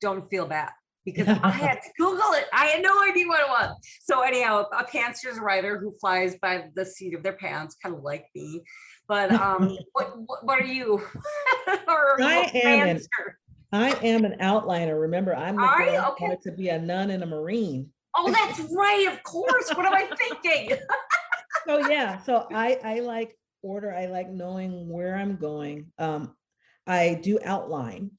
[0.00, 0.70] don't feel bad.
[1.04, 2.46] because I had to Google it.
[2.52, 3.76] I had no idea what it was.
[4.02, 8.02] So anyhow, a pantser's writer who flies by the seat of their pants, kind of
[8.02, 8.62] like me.
[9.06, 10.94] But um, what, what are you?
[11.88, 13.00] or I am an-
[13.72, 15.00] I am an outliner.
[15.00, 16.00] Remember, I'm the Are girl you?
[16.00, 16.24] Okay.
[16.26, 17.90] wanted to be a nun and a marine.
[18.16, 19.08] Oh, that's right.
[19.12, 19.70] Of course.
[19.74, 20.78] What am I thinking?
[21.66, 23.94] So yeah, so I I like order.
[23.94, 25.90] I like knowing where I'm going.
[25.98, 26.34] Um,
[26.86, 28.10] I do outline.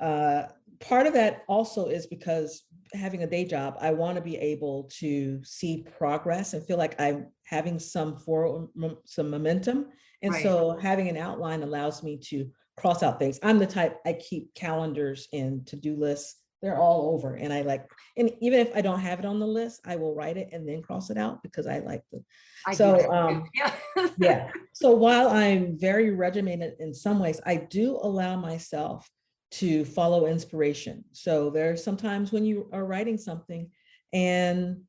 [0.00, 0.44] Uh,
[0.80, 2.62] part of that also is because
[2.94, 6.98] having a day job, I want to be able to see progress and feel like
[6.98, 8.70] I'm having some for
[9.04, 9.86] some momentum.
[10.22, 10.42] And Right.
[10.42, 13.38] so having an outline allows me to cross out things.
[13.42, 16.36] I'm the type I keep calendars and to-do lists.
[16.62, 17.86] They're all over and I like,
[18.16, 20.66] and even if I don't have it on the list, I will write it and
[20.66, 22.24] then cross it out because I like the
[22.66, 23.10] I do So, that too.
[23.12, 23.72] um, yeah.
[24.18, 24.50] yeah.
[24.72, 29.08] So while I'm very regimented in some ways, I do allow myself
[29.52, 31.02] to follow inspiration.
[31.12, 33.70] So there's sometimes when you are writing something
[34.12, 34.82] and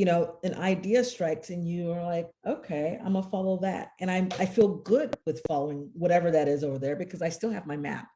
[0.00, 3.90] you know an idea strikes and you are like, okay, I'm gonna follow that.
[4.00, 7.50] And I'm I feel good with following whatever that is over there because I still
[7.50, 8.08] have my map.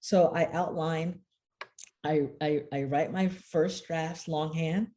[0.00, 1.20] So I outline,
[2.04, 4.88] I I, I write my first drafts longhand.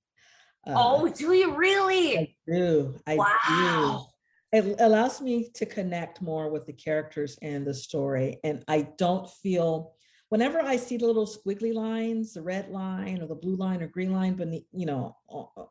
[0.67, 2.17] Uh, oh, do you really?
[2.17, 2.99] I do.
[3.07, 3.15] I
[3.47, 3.99] do
[4.51, 9.27] it allows me to connect more with the characters and the story and i don't
[9.41, 9.95] feel
[10.33, 13.87] whenever i see the little squiggly lines the red line or the blue line or
[13.87, 15.15] green line beneath you know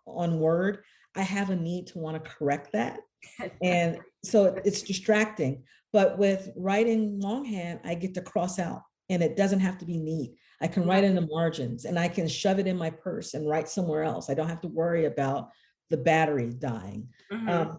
[0.07, 0.85] on word
[1.17, 3.01] i have a need to want to correct that
[3.63, 9.37] and so it's distracting but with writing longhand i get to cross out and it
[9.37, 12.61] doesn't have to be neat i can write in the margins and i can shove
[12.61, 15.49] it in my purse and write somewhere else i don't have to worry about
[15.91, 17.49] the battery dying Mhm.
[17.51, 17.79] um,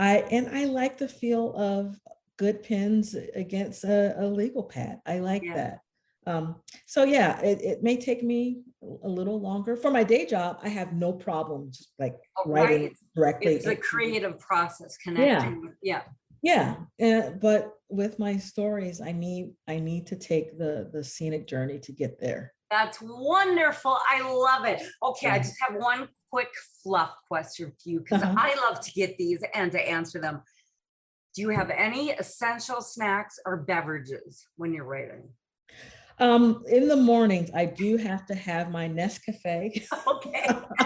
[0.00, 2.00] I and I like the feel of
[2.38, 5.00] good pens against a, a legal pad.
[5.06, 5.54] I like Yeah.
[5.54, 5.78] that.
[6.26, 6.56] Um,
[6.86, 8.62] so yeah, it, it may take me
[9.04, 9.76] a little longer.
[9.76, 13.54] For my day job, I have no problems like Oh, writing directly.
[13.54, 15.62] it's a into- creative process connecting.
[15.62, 16.02] with- Yeah.
[16.44, 21.46] Yeah, uh, but with my stories, I need I need to take the the scenic
[21.46, 22.52] journey to get there.
[22.68, 23.96] That's wonderful.
[24.08, 24.82] I love it.
[25.04, 25.42] Okay, I Yeah.
[25.42, 26.48] just have one quick
[26.82, 28.34] fluff question for you because Uh-huh.
[28.36, 30.42] I love to get these and to answer them.
[31.36, 35.28] Do you have any essential snacks or beverages when you're writing?
[36.22, 40.46] Um, in the mornings, I do have to have my Nescafe, Okay.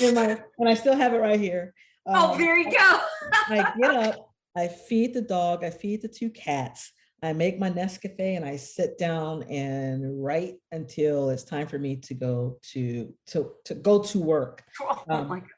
[0.00, 1.74] and my and I still have it right here.
[2.06, 3.00] Oh, Um, there you go.
[3.48, 7.68] I get up, I feed the dog, I feed the two cats, I make my
[7.68, 13.12] Nescafe and I sit down and write until it's time for me to go to
[13.26, 14.64] to to go to work.
[14.80, 15.48] Oh um, my God.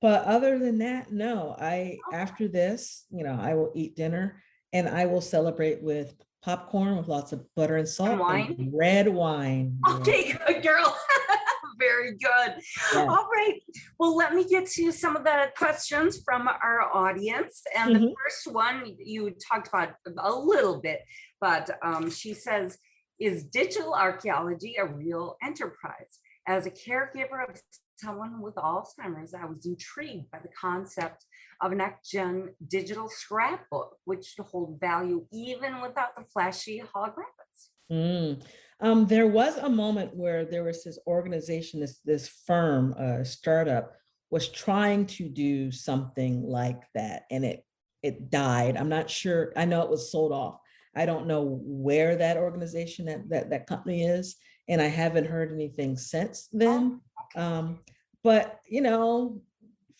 [0.00, 4.88] But other than that, no, I after this, you know, I will eat dinner and
[4.88, 6.14] I will celebrate with
[6.54, 8.70] popcorn with lots of butter and salt wine?
[8.74, 9.78] red wine.
[9.96, 10.96] Okay, good girl.
[11.78, 12.54] Very good.
[12.94, 13.06] Yeah.
[13.08, 13.60] All right.
[13.98, 17.62] Well, let me get to some of the questions from our audience.
[17.76, 18.12] And the Mhm.
[18.22, 21.00] first one you talked about a little bit,
[21.40, 22.78] but um, she says,
[23.18, 26.20] is digital archaeology a real enterprise?
[26.46, 27.60] As a caregiver of
[27.96, 31.26] someone with Alzheimer's, I was intrigued by the concept
[31.60, 37.68] of an next-gen digital scrapbook, which to hold value even without the flashy holographics.
[37.90, 38.42] Mm.
[38.80, 43.92] Um, there was a moment where there was this organization, this this firm, uh, startup,
[44.30, 47.64] was trying to do something like that, and it
[48.02, 48.76] it died.
[48.76, 49.52] I'm not sure.
[49.56, 50.58] I know it was sold off.
[50.96, 54.36] I don't know where that organization that that that company is,
[54.68, 57.00] and I haven't heard anything since then.
[57.36, 57.80] Um,
[58.22, 59.42] but you know,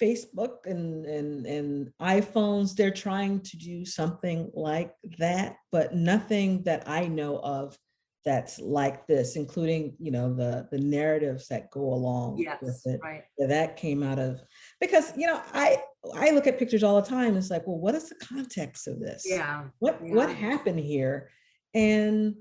[0.00, 6.88] Facebook and and and iPhones, they're trying to do something like that, but nothing that
[6.88, 7.78] I know of
[8.24, 13.00] that's like this, including you know the the narratives that go along with it.
[13.02, 13.24] right.
[13.38, 14.40] Yeah, That came out of
[14.80, 15.82] because you know I
[16.14, 17.36] I look at pictures all the time.
[17.36, 19.24] It's like, well, what is the context of this?
[19.26, 19.64] Yeah.
[19.78, 21.30] what what happened here
[21.74, 22.36] and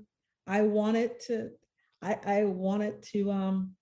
[0.46, 1.50] i wanted to
[2.02, 3.74] i i wanted to um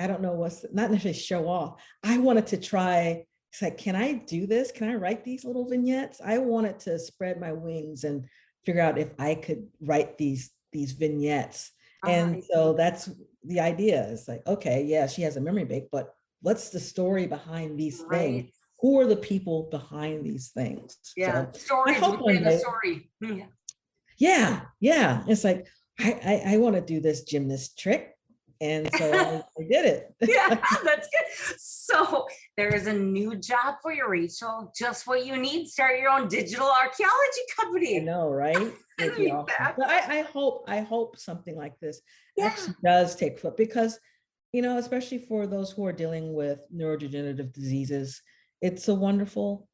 [0.00, 3.94] i don't know what's not necessarily show off i wanted to try it's like can
[3.96, 8.04] i do this can i write these little vignettes i wanted to spread my wings
[8.04, 8.24] and
[8.64, 11.70] figure out if i could write these these vignettes
[12.06, 13.10] and so that's
[13.44, 17.26] the idea it's like okay yeah she has a memory bank but what's the story
[17.26, 22.44] behind these things who are the people behind these things Yeah, So- stories hope within
[22.44, 23.10] the story.
[23.20, 23.46] Yeah.
[24.18, 25.22] yeah, yeah.
[25.28, 25.66] It's like
[25.98, 28.14] I I, I want to do this gymnast trick.
[28.60, 30.14] And so I I did it.
[30.20, 30.48] Yeah,
[30.84, 31.56] that's good.
[31.58, 34.72] So there is a new job for you, Rachel.
[34.76, 35.66] Just what you need.
[35.68, 37.96] Start your own digital archaeology company.
[38.00, 38.56] I know, right?
[38.98, 39.74] It'd be Isn't awesome.
[39.78, 42.00] But I, I hope, I hope something like this
[42.36, 42.46] Yeah.
[42.46, 43.98] actually does take foot because,
[44.52, 48.20] you know, especially for those who are dealing with neurodegenerative diseases,
[48.60, 49.68] it's a wonderful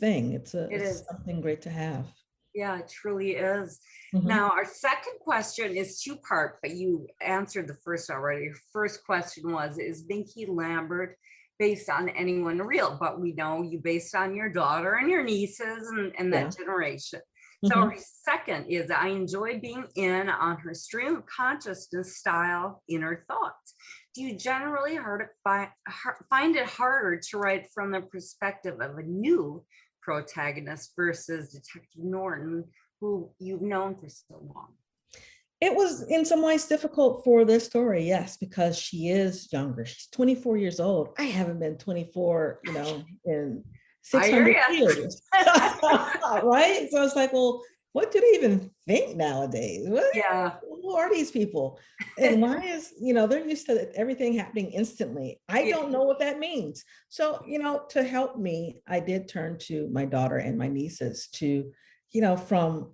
[0.00, 0.32] thing.
[0.32, 2.06] It's a, It it's something great to have.
[2.54, 3.80] Yeah, it truly is.
[4.14, 4.24] Mhm.
[4.24, 8.44] Now, our second question is two part, but you answered the first already.
[8.44, 11.18] Your first question was, is Binky Lambert
[11.58, 12.96] based on anyone real?
[12.98, 17.20] But we know you based on your daughter and your nieces and, and that generation.
[17.64, 17.92] So Mhm.
[17.92, 23.74] her second is I enjoy being in on her stream of consciousness style inner thoughts.
[24.14, 25.28] Do you generally hard
[26.30, 29.64] find it harder to write from the perspective of a new
[30.04, 32.64] protagonist versus Detective Norton,
[33.00, 34.68] who you've known for so long?
[35.60, 39.86] It was in some ways difficult for this story, yes, because she is younger.
[39.86, 41.14] She's 24 years old.
[41.18, 43.64] I haven't been 24, you know, in
[44.02, 45.22] 600 years.
[45.34, 46.88] right?
[46.90, 49.86] So it's like, well, what do they even think nowadays?
[49.88, 51.78] What, Yeah, who are these people?
[52.18, 55.40] And why is, you know, they're used to everything happening instantly.
[55.48, 56.84] I don't know what that means.
[57.08, 61.28] So, you know, to help me, I did turn to my daughter and my nieces
[61.34, 61.72] to,
[62.10, 62.92] you know, from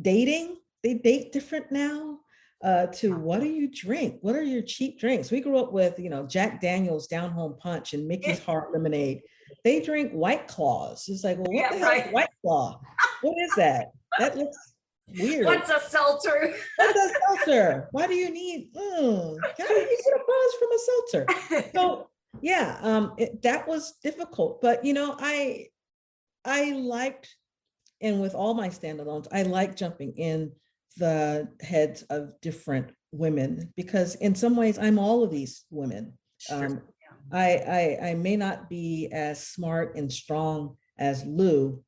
[0.00, 2.18] dating, they date different now.
[2.64, 4.18] Uh, to what do you drink?
[4.20, 5.32] What are your cheap drinks?
[5.32, 9.22] We grew up with, you know, Jack Daniels Down Home Punch and Mickey's Heart Lemonade.
[9.64, 11.08] They drink White Claws.
[11.08, 12.12] It's like, well, what Yeah, the hell right.
[12.12, 12.80] White Claw?
[13.22, 13.90] What is that?
[14.20, 14.71] That looks
[15.18, 15.44] weird.
[15.46, 16.54] what's a seltzer?
[16.76, 17.88] What's a seltzer?
[17.92, 18.72] Why do you need?
[18.74, 21.72] Mm, how do you get a buzz from a seltzer?
[21.74, 22.08] So
[22.40, 25.68] yeah, um, it, that was difficult, but you know, I
[26.44, 27.36] I liked,
[28.00, 30.52] and with all my standalones, I like jumping in
[30.96, 36.14] the heads of different women because in some ways I'm all of these women.
[36.38, 36.82] Sure, Um,
[37.30, 41.82] I, I I may not be as smart and strong as Lou,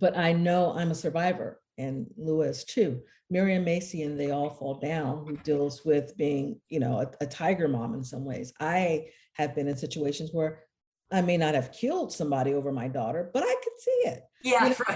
[0.00, 3.00] but I know I'm a survivor, and Lou is too.
[3.30, 7.26] Miriam Macy and They All Fall Down, who deals with being, you know, a, a
[7.26, 8.52] tiger mom in some ways.
[8.60, 10.64] I have been in situations where
[11.10, 14.22] I may not have killed somebody over my daughter, but I could see it.
[14.42, 14.74] Yeah, know,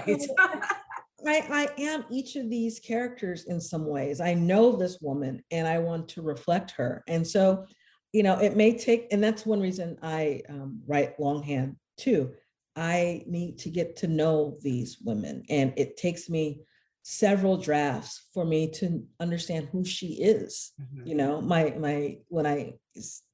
[1.25, 1.43] right.
[1.49, 4.21] I, I am each of these characters in some ways.
[4.21, 7.03] I know this woman and I want to reflect her.
[7.07, 7.65] And so,
[8.13, 12.33] you know, it may take, and that's one reason I um, write longhand too.
[12.77, 16.61] I need to get to know these women, and it takes me
[17.01, 20.73] several drafts for me to understand who she is.
[20.79, 21.07] Mhm.
[21.07, 22.73] You know, my my when I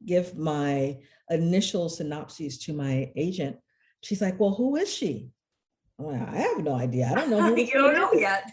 [0.05, 0.97] give my
[1.29, 3.57] initial synopses to my agent,
[4.01, 5.29] she's like, "Well, who is she?"
[5.99, 7.09] I have no idea.
[7.11, 7.41] I don't know.
[7.41, 8.51] Who You don't know is." yet.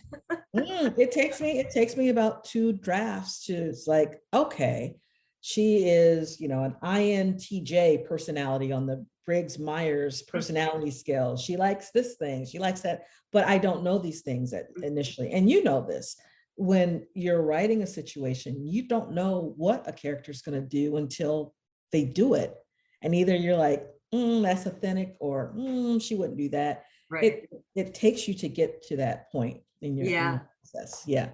[0.56, 4.96] Mm, it takes me, it takes me about two drafts to, it's like, okay,
[5.40, 11.36] she is, you know, an INTJ personality on the Briggs Myers personality scale.
[11.36, 15.30] She likes this thing, she likes that, but I don't know these things at initially.
[15.32, 16.16] And you know this,
[16.56, 20.96] when you're writing a situation, you don't know what a character is going to do
[20.96, 21.54] until
[21.92, 22.54] they do it.
[23.02, 27.24] And either you're like, "Mm, that's authentic, or "Mm, she wouldn't do that Right.
[27.24, 30.30] it it takes you to get to that point in your, in Yeah.
[30.32, 31.02] your process.
[31.06, 31.30] Yeah.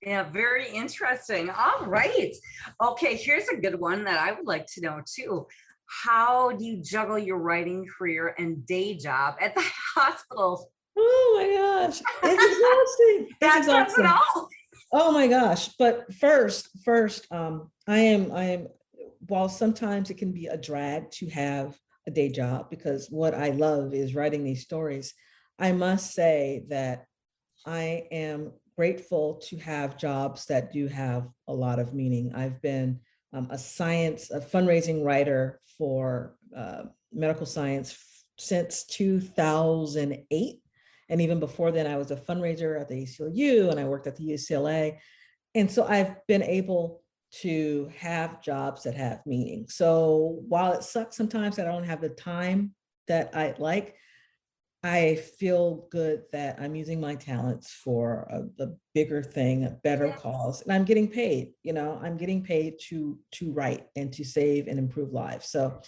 [0.00, 1.48] Yeah, very interesting.
[1.50, 2.34] All right.
[2.82, 5.46] Okay, here's a good one that I would like to know too.
[6.04, 9.62] How do you juggle your writing career and day job at the
[9.94, 10.70] hospital?
[10.96, 12.00] Oh my gosh.
[12.22, 13.26] It's exhausting.
[13.28, 13.68] It's That says
[13.98, 14.06] it exhausting.
[14.06, 14.48] all.
[14.92, 15.68] Oh my gosh.
[15.78, 18.68] But first, first, um, I am, I am,
[19.28, 23.50] while sometimes it can be a drag to have a day job because what I
[23.50, 25.14] love is writing these stories.
[25.58, 27.06] I must say that
[27.66, 32.32] I am grateful to have jobs that do have a lot of meaning.
[32.34, 33.00] I've been
[33.32, 37.96] um, a science, a fundraising writer for uh, medical science
[38.38, 40.60] since 2008.
[41.08, 44.16] And even before then, I was a fundraiser at the ACLU and I worked at
[44.16, 44.98] the UCLA.
[45.54, 47.02] And so I've been able
[47.40, 49.66] to have jobs that have meaning.
[49.68, 52.74] So while it sucks sometimes that I don't have the time
[53.08, 53.96] that I'd like,
[54.84, 60.08] I feel good that I'm using my talents for a, the bigger thing, a better
[60.08, 60.20] Yes.
[60.20, 61.52] cause, and I'm getting paid.
[61.62, 65.48] You know, I'm getting paid to to write and to save and improve lives.
[65.50, 65.80] So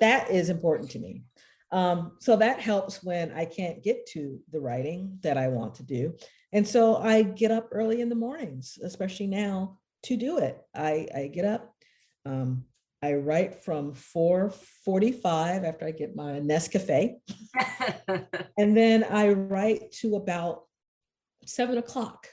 [0.00, 1.22] that is important to me.
[1.70, 5.82] Um, so that helps when I can't get to the writing that I want to
[5.82, 6.14] do.
[6.52, 10.58] And so I get up early in the mornings, especially now, to do it.
[10.74, 11.74] I, I get up,
[12.24, 12.64] um,
[13.04, 17.16] I write from 4:45 after I get my Nescafe,
[18.58, 20.62] and then I write to about
[21.44, 22.28] seven o'clock.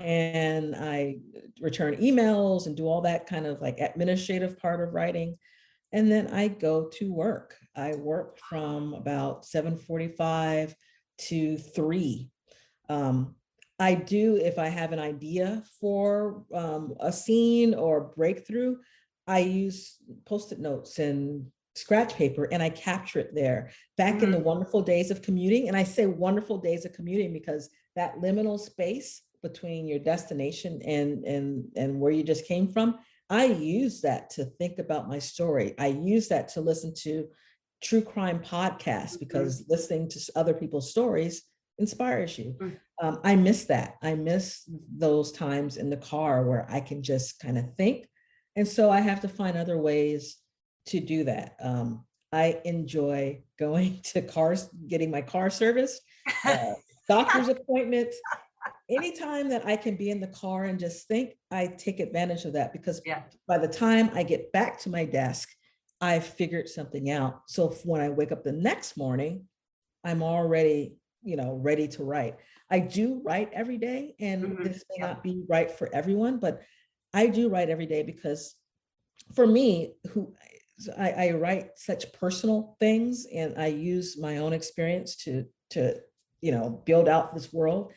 [0.00, 1.18] and I
[1.60, 5.36] return emails and do all that kind of like administrative part of writing.
[5.92, 7.56] And then I go to work.
[7.76, 10.76] I work from about seven forty-five
[11.28, 12.30] to three.
[12.88, 13.34] Um,
[13.80, 18.76] I do, if I have an idea for um, a scene or breakthrough,
[19.26, 19.96] I use
[20.26, 21.46] post-it notes and
[21.76, 23.70] scratch paper and I capture it there.
[23.96, 27.70] Back in the wonderful days of commuting, and I say wonderful days of commuting because
[27.96, 32.98] that liminal space between your destination and and and where you just came from,
[33.30, 35.74] I use that to think about my story.
[35.78, 37.28] I use that to listen to
[37.82, 41.42] true crime podcasts because listening to other people's stories
[41.78, 42.56] inspires you.
[42.60, 42.76] Mm.
[43.02, 43.96] Um, I miss that.
[44.02, 44.62] I miss
[44.96, 48.06] those times in the car where I can just kind of think.
[48.56, 50.36] And so I have to find other ways
[50.86, 51.56] to do that.
[51.60, 56.00] Um, I enjoy going to cars, getting my car serviced,
[56.44, 56.74] uh,
[57.08, 58.16] doctor's appointments.
[58.90, 62.52] Anytime that I can be in the car and just think, I take advantage of
[62.52, 63.22] that because Yeah.
[63.48, 65.48] by the time I get back to my desk,
[66.00, 67.42] I've figured something out.
[67.48, 69.48] So if- when I wake up the next morning,
[70.02, 72.36] I'm already, you know, ready to write.
[72.68, 75.06] I do write every day and Mhm, this may yeah.
[75.06, 76.60] not be right for everyone, but
[77.14, 78.54] I do write every day because
[79.34, 80.34] for me, who
[80.98, 85.94] I, I write such personal things and I use my own experience to to
[86.40, 87.92] you know build out this world.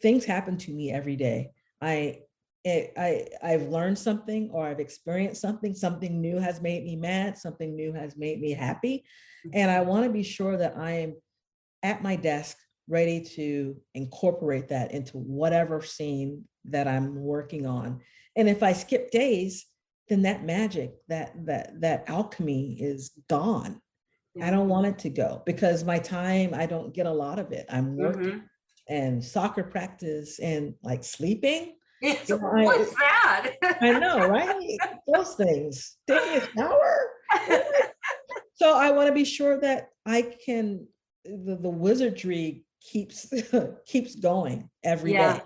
[0.00, 1.50] Things happen to me every day.
[1.82, 2.20] I
[2.64, 5.74] it, I I've learned something or I've experienced something.
[5.74, 7.36] Something new has made me mad.
[7.36, 9.04] Something new has made me happy,
[9.46, 9.58] mm-hmm.
[9.58, 11.16] and I want to be sure that I am
[11.82, 12.56] at my desk
[12.88, 18.00] ready to incorporate that into whatever scene that I'm working on.
[18.40, 19.66] And if I skip days,
[20.08, 23.82] then that magic, that that that alchemy is gone.
[24.42, 27.52] I don't want it to go because my time, I don't get a lot of
[27.52, 27.66] it.
[27.68, 28.42] I'm working Mhm.
[28.88, 31.76] and soccer practice and like sleeping.
[32.00, 33.52] It's- know, I- What's that?
[33.82, 34.78] I know, right?
[35.12, 35.98] Those things.
[36.08, 37.10] Taking a shower.
[38.54, 40.86] So I want to be sure that I can,
[41.24, 43.26] the, the wizardry keeps
[43.86, 45.40] keeps going every day.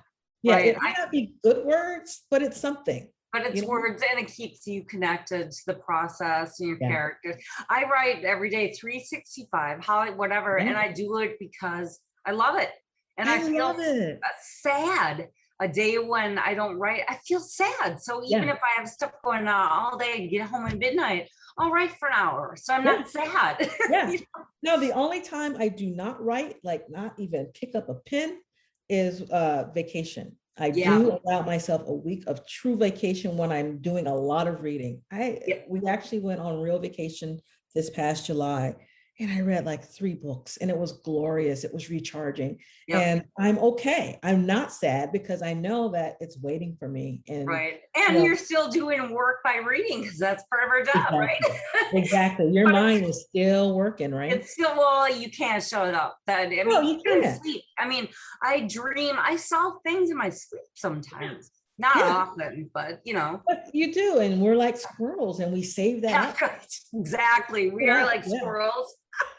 [0.44, 0.66] Yeah, Yeah, right.
[0.66, 3.08] it might not be good words, but it's something.
[3.32, 3.68] But it's know?
[3.68, 6.88] words and it keeps you connected to the process and your Yeah.
[6.88, 7.36] characters.
[7.68, 12.70] I write every day, 365, how whatever, and I do it because I love it.
[13.16, 14.20] And I, I feel love it.
[14.22, 15.28] Uh, sad
[15.60, 17.02] a day when I don't write.
[17.08, 18.00] I feel sad.
[18.00, 18.54] So even Yeah.
[18.54, 21.28] if I have stuff going on all day, get home at midnight,
[21.58, 22.56] I'll write for an hour.
[22.56, 22.96] So I'm Yeah.
[22.96, 23.70] not sad.
[23.90, 24.10] Yeah.
[24.10, 24.18] You
[24.62, 28.40] No, the only time I do not write, like not even pick up a pen,
[28.88, 30.36] is uh vacation.
[30.56, 30.98] I Yeah.
[30.98, 35.02] do allow myself a week of true vacation when I'm doing a lot of reading.
[35.10, 35.62] I Yeah.
[35.68, 37.40] we actually went on real vacation
[37.74, 38.76] this past July
[39.20, 41.62] and I read like three books and it was glorious.
[41.62, 42.58] It was recharging.
[42.88, 43.00] Yep.
[43.02, 44.18] And I'm okay.
[44.22, 47.22] I'm not sad because I know that it's waiting for me.
[47.28, 47.80] And Right.
[47.94, 48.24] And Yeah.
[48.24, 51.40] you're still doing work by reading because that's part of our job, right?
[51.92, 52.50] exactly.
[52.50, 54.32] Your mind is still working, right?
[54.32, 56.18] It's still well, you can't show it up.
[56.26, 57.40] That I mean, No, you you can can't.
[57.42, 57.62] sleep.
[57.78, 58.08] I mean,
[58.42, 59.16] I dream.
[59.18, 61.50] I saw things in my sleep sometimes.
[61.76, 62.16] Not Yeah.
[62.16, 63.42] often, but you know.
[63.46, 66.36] But you do, and we're like squirrels, and we save that.
[66.40, 66.58] Yeah,
[67.00, 67.70] exactly.
[67.70, 68.38] We are like yeah.
[68.38, 68.96] squirrels.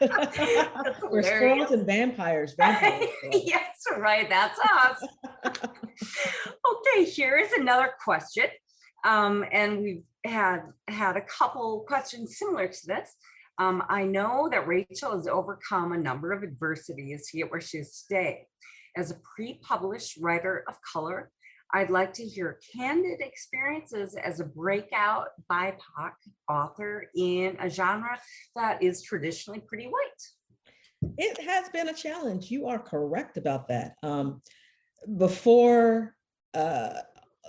[1.10, 2.54] we're squirrels and vampires.
[2.58, 3.10] vampires.
[3.32, 4.28] yes, right.
[4.28, 5.02] That's us.
[5.46, 8.46] okay, here is another question.
[9.04, 13.14] Um, and we've had had a couple questions similar to this.
[13.58, 17.78] Um, I know that Rachel has overcome a number of adversities to get where she
[17.78, 18.46] is today.
[18.96, 21.30] As a pre-published writer of color,
[21.72, 26.12] I'd like to hear candid experiences as a breakout BIPOC
[26.48, 28.18] author in a genre
[28.54, 31.12] that is traditionally pretty white.
[31.18, 32.50] it has been a challenge.
[32.50, 33.96] You are correct about that.
[34.02, 34.42] Um,
[35.16, 36.14] before
[36.54, 36.94] uh,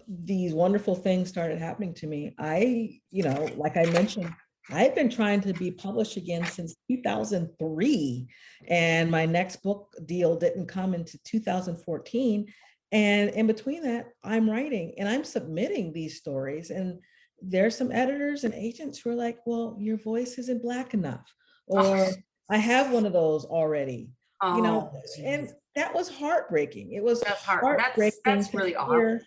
[0.08, 4.34] these wonderful things started happening to me, I, you know, like I mentioned,
[4.70, 8.28] I've been trying to be published again since 2003,
[8.68, 12.48] and my next book deal didn't come into 2014.
[12.92, 16.70] And in between that, I'm writing and I'm submitting these stories.
[16.70, 17.00] And
[17.42, 21.26] there's some editors and agents who are like, well, your voice isn't black enough.
[21.70, 21.92] Oh.
[21.92, 22.08] Or
[22.50, 24.10] I have one of those already,
[24.44, 26.94] you know, Oh, and that was heartbreaking.
[26.94, 27.80] It was That's hard.
[27.82, 28.22] Heartbreaking.
[28.24, 28.96] that's to really awful.
[28.96, 29.22] hear-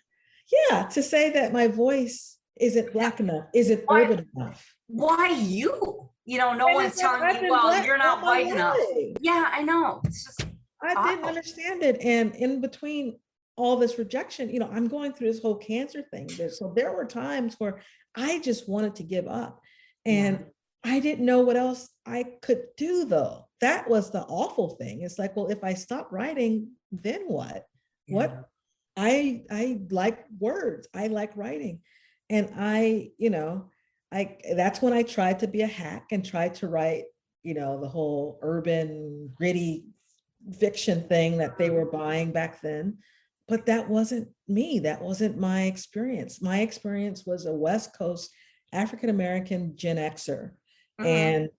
[0.69, 4.75] Yeah, to say that my voice isn't black enough, isn't Why- urban enough.
[4.87, 6.09] why you?
[6.25, 8.77] You know, no And one's telling you, well, you're not white enough.
[9.21, 10.01] Yeah, I know.
[10.05, 10.45] It's just
[10.83, 12.01] I didn't understand it.
[12.01, 13.19] And in between
[13.61, 16.27] all this rejection, you know, I'm going through this whole cancer thing.
[16.49, 17.81] So there were times where
[18.15, 19.61] I just wanted to give up.
[20.03, 20.45] And
[20.83, 23.47] I didn't know what else I could do though.
[23.59, 25.03] That was the awful thing.
[25.03, 27.67] It's like, well, if I stop writing, then what?
[28.07, 28.15] Yeah.
[28.15, 28.49] What
[28.97, 30.87] I I like words.
[30.95, 31.81] I like writing.
[32.31, 33.69] And I, you know,
[34.11, 37.03] I that's when I tried to be a hack and tried to write,
[37.43, 39.85] you know, the whole urban gritty
[40.59, 42.97] fiction thing that they were buying back then.
[43.47, 44.79] But that wasn't me.
[44.79, 46.41] That wasn't my experience.
[46.41, 48.31] My experience was a West Coast
[48.73, 50.51] African American Gen Xer.
[50.99, 51.05] Mhm.
[51.05, 51.49] And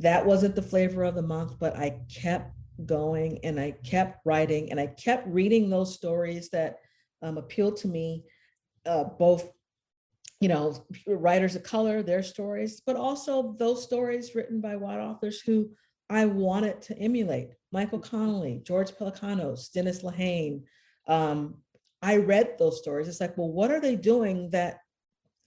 [0.00, 2.54] that wasn't the flavor of the month, but I kept
[2.86, 6.78] going and I kept writing and I kept reading those stories that
[7.22, 8.24] um, appealed to me,
[8.86, 9.52] uh, both,
[10.40, 10.74] you know,
[11.06, 15.70] writers of color, their stories, but also those stories written by white authors who
[16.08, 17.50] I wanted to emulate.
[17.72, 20.62] Michael Connelly, George Pelecanos, Dennis Lehane.
[21.10, 21.56] Um,
[22.00, 23.08] I read those stories.
[23.08, 24.78] It's like, well, what are they doing that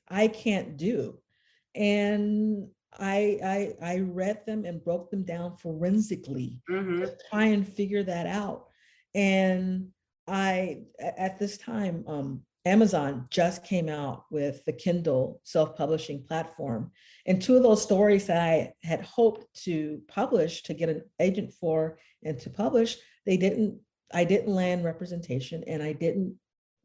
[0.09, 1.19] I can't do?
[1.73, 2.67] And
[2.99, 3.39] I,
[3.81, 6.99] I, I read them and broke them down forensically Mhm.
[6.99, 8.67] to try and figure that out.
[9.15, 9.87] And
[10.27, 16.91] I at this time, um, Amazon just came out with the Kindle self-publishing platform.
[17.25, 21.51] And two of those stories that I had hoped to publish, to get an agent
[21.53, 23.79] for and to publish, they didn't,
[24.13, 26.35] I didn't land representation and I didn't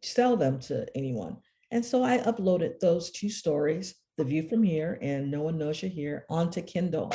[0.03, 1.37] sell them to anyone.
[1.70, 5.83] And so I uploaded those two stories, The View from Here and No One Knows
[5.83, 7.12] You're Here, onto Kindle.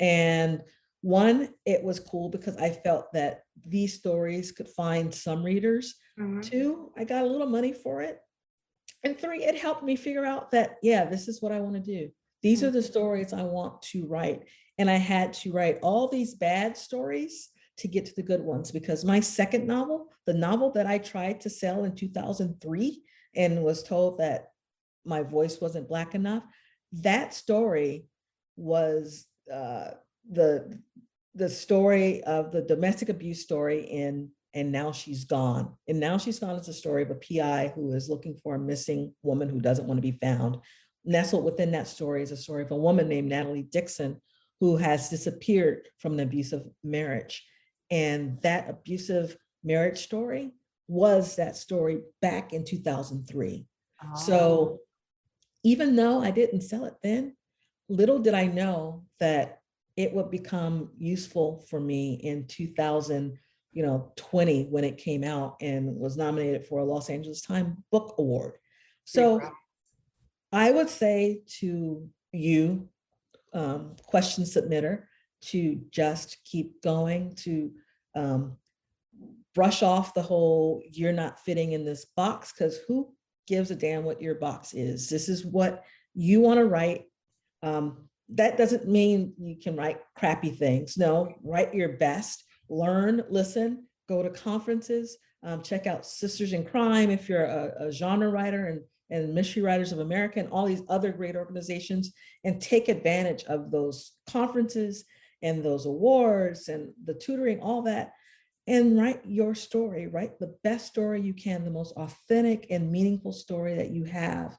[0.00, 0.62] And
[1.02, 5.96] one, it was cool because I felt that these stories could find some readers.
[6.18, 6.42] Mhm.
[6.42, 8.20] Two, I got a little money for it.
[9.04, 11.80] And three, it helped me figure out that, yeah, this is what I want to
[11.80, 12.10] do.
[12.40, 14.44] These are the stories I want to write.
[14.78, 17.50] And I had to write all these bad stories
[17.82, 21.40] to get to the good ones because my second novel, the novel that I tried
[21.40, 23.02] to sell in 2003
[23.34, 24.52] and was told that
[25.04, 26.44] my voice wasn't black enough,
[26.92, 28.06] that story
[28.56, 29.90] was uh,
[30.30, 30.78] the
[31.34, 35.74] the story of the domestic abuse story in and now she's gone.
[35.88, 38.58] And now she's gone is a story of a pi who is looking for a
[38.58, 40.58] missing woman who doesn't want to be found.
[41.06, 44.20] Nestled within that story is a story of a woman named natalie dixon
[44.60, 47.42] who has disappeared from an abusive marriage
[47.92, 50.50] and that abusive marriage story
[50.88, 53.66] was that story back in 2003
[54.04, 54.16] Oh.
[54.16, 54.80] so
[55.62, 57.36] even though I didn't sell it then,
[57.88, 59.60] little did I know that
[59.96, 63.38] it would become useful for me in 2000,
[63.72, 67.76] you know, 20 when it came out and was nominated for a Los Angeles Times
[67.90, 68.54] Book Award.
[69.04, 69.40] So
[70.52, 72.88] I would say to you,
[73.52, 75.04] um, question submitter,
[75.42, 77.70] to just keep going, to
[78.14, 78.56] um,
[79.54, 83.12] brush off the whole you're not fitting in this box because who
[83.46, 85.08] gives a damn what your box is?
[85.08, 85.84] This is what
[86.14, 87.04] you want to write.
[87.62, 90.96] Um, that doesn't mean you can write crappy things.
[90.96, 97.10] No, write your best, learn, listen, go to conferences, um, check out Sisters in Crime
[97.10, 100.82] if you're a, a genre writer and, and Mystery Writers of America and all these
[100.88, 102.12] other great organizations
[102.44, 105.04] and take advantage of those conferences
[105.42, 108.12] and those awards and the tutoring, all that
[108.66, 113.32] and write your story, write the best story you can, the most authentic and meaningful
[113.32, 114.56] story that you have.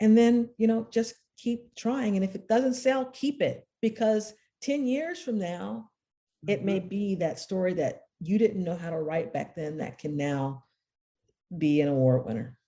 [0.00, 2.16] And then, you know, just keep trying.
[2.16, 5.90] And if it doesn't sell, keep it because 10 years from now,
[6.46, 6.88] it may Mhm.
[6.88, 10.64] be that story that you didn't know how to write back then that can now
[11.56, 12.58] be an award winner.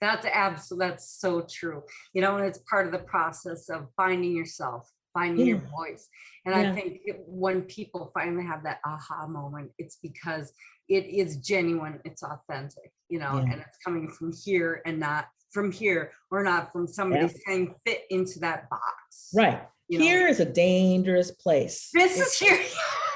[0.00, 1.82] That's absolutely, that's so true.
[2.12, 6.08] You know, and it's part of the process of finding yourself, finding your voice.
[6.44, 10.52] And I think it- when people finally have that aha moment, it's because
[10.88, 13.52] it is genuine, it's authentic, you know, Yeah.
[13.52, 18.02] and it's coming from here and not from here or not from somebody saying fit
[18.10, 19.30] into that box.
[19.34, 19.60] Right.
[19.88, 20.04] You know?
[20.04, 21.90] Here is a dangerous place.
[21.94, 22.58] This It's- is here.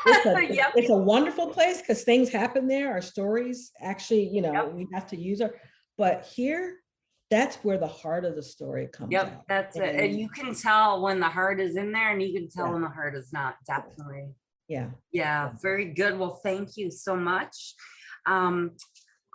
[0.06, 0.72] it's a, Yep.
[0.76, 2.92] it's a wonderful place because things happen there.
[2.92, 4.72] Our stories actually, you know, Yep.
[4.72, 5.54] we have to use our,
[5.98, 6.78] but here,
[7.30, 9.44] that's where the heart of the story comes Yep, out.
[9.48, 9.82] that's it.
[9.84, 12.66] And And- you can tell when the heart is in there and you can tell
[12.66, 12.72] Yeah.
[12.72, 14.34] when the heart is not, definitely.
[14.68, 14.90] Yeah.
[15.12, 16.18] Yeah, very good.
[16.18, 17.74] Well, thank you so much.
[18.26, 18.76] Um,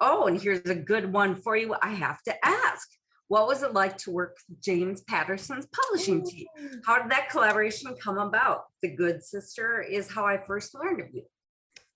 [0.01, 1.75] oh, and here's a good one for you.
[1.81, 2.87] I have to ask,
[3.27, 6.47] what was it like to work with James Patterson's publishing team?
[6.85, 8.65] How did that collaboration come about?
[8.81, 11.23] The Good Sister is how I first learned of you.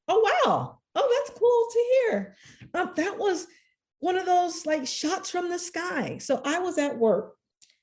[0.07, 0.79] Oh, wow.
[0.95, 1.79] Oh, that's cool to
[2.09, 2.35] hear.
[2.73, 3.45] Um, that was
[3.99, 6.17] one of those like shots from the sky.
[6.19, 7.35] So I was at work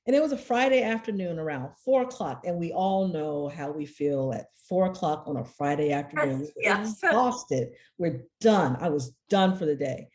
[0.06, 2.42] and it was a Friday afternoon around four o'clock.
[2.46, 6.40] And we all know how we feel at four o'clock on a Friday afternoon.
[6.40, 7.02] We're Yes.
[7.02, 7.70] Exhausted.
[7.98, 8.76] We're done.
[8.80, 10.08] I was done for the day.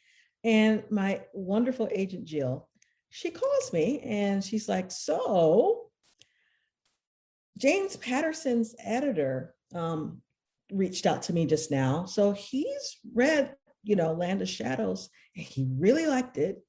[0.43, 2.68] And my wonderful agent, Jill,
[3.10, 5.89] she calls me and she's like, So
[7.58, 10.22] James Patterson's editor um,
[10.72, 12.06] reached out to me just now.
[12.06, 16.62] So he's read you know, Land of Shadows, and he really liked it.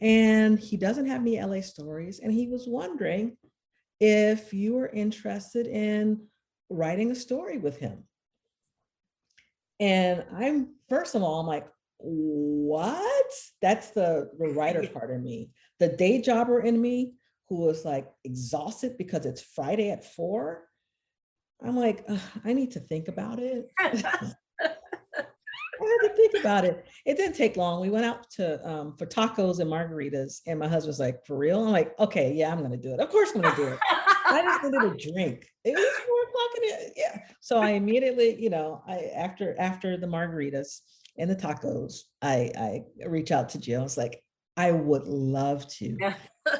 [0.00, 2.18] And he doesn't have any LA stories.
[2.20, 3.36] And he was wondering
[4.00, 6.26] if you were interested in
[6.68, 8.04] writing a story with him.
[9.78, 13.32] And I'm, first of all, I'm like, what?
[13.60, 15.50] That's the, the writer part of me.
[15.78, 17.14] The day jobber in me
[17.48, 20.64] who was like exhausted because it's Friday at four.
[21.64, 22.04] I'm like,
[22.44, 23.70] I need to think about it.
[25.82, 26.86] I had to think about it.
[27.04, 27.80] It didn't take long.
[27.80, 31.64] We went out to um, for tacos and margaritas, and my husband's like, "For real?"
[31.64, 33.00] I'm like, "Okay, yeah, I'm gonna do it.
[33.00, 33.78] Of course, I'm gonna do it."
[34.26, 35.46] I just needed a drink.
[35.64, 37.18] It was four o'clock in the yeah.
[37.40, 40.80] So I immediately, you know, I after after the margaritas
[41.18, 43.80] and the tacos, I I reach out to Jill.
[43.80, 44.22] I was like,
[44.56, 45.96] I would love to.
[46.00, 46.14] Yeah.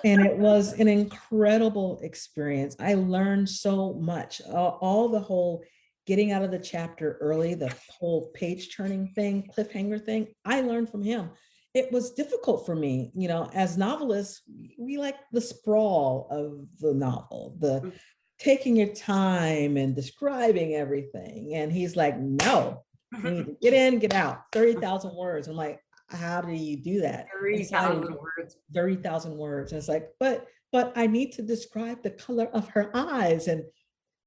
[0.04, 2.76] and it was an incredible experience.
[2.78, 4.40] I learned so much.
[4.46, 5.62] All, all the whole
[6.06, 10.90] getting out of the chapter early, the whole page turning thing, cliffhanger thing, I learned
[10.90, 11.30] from him.
[11.74, 14.42] It was difficult for me, you know, as novelists,
[14.78, 17.92] we like the sprawl of the novel, the mm.
[18.38, 21.54] taking your time and describing everything.
[21.54, 25.48] And he's like, no, you need to get in, get out, 30,000 words.
[25.48, 25.80] I'm like,
[26.10, 27.28] how do you do that?
[27.40, 28.56] 30,000 words.
[28.74, 29.72] 30,000 words.
[29.72, 33.64] And it's like, but, but I need to describe the color of her eyes and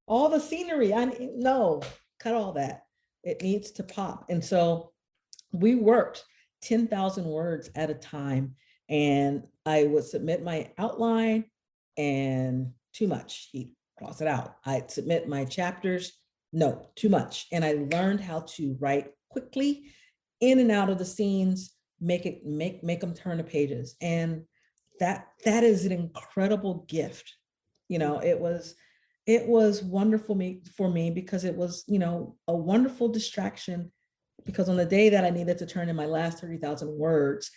[0.07, 0.93] all the scenery.
[0.93, 1.81] I no,
[2.19, 2.83] cut all that.
[3.23, 4.25] It needs to pop.
[4.29, 4.91] And so
[5.51, 6.23] we worked
[6.61, 8.55] 10,000 words at a time.
[8.89, 11.45] And I would submit my outline
[11.97, 13.49] and too much.
[13.51, 14.57] He'd cross it out.
[14.65, 16.13] I'd submit my chapters.
[16.53, 17.47] No, too much.
[17.51, 19.85] And I learned how to write quickly
[20.39, 23.95] in and out of the scenes, make it make make them turn the pages.
[24.01, 24.43] And
[24.99, 27.35] that that is an incredible gift.
[27.89, 28.75] You know, it was
[29.25, 33.91] it was wonderful me for me because it was, you know, a wonderful distraction
[34.45, 37.49] because on the day that I needed to turn in my last 30,000 words,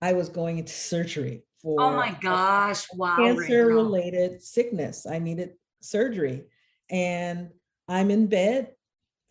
[0.00, 3.16] I was going into surgery for Oh my gosh, wow.
[3.16, 5.06] Cancer related sickness.
[5.06, 6.44] I needed surgery
[6.90, 7.50] and
[7.88, 8.72] I'm in bed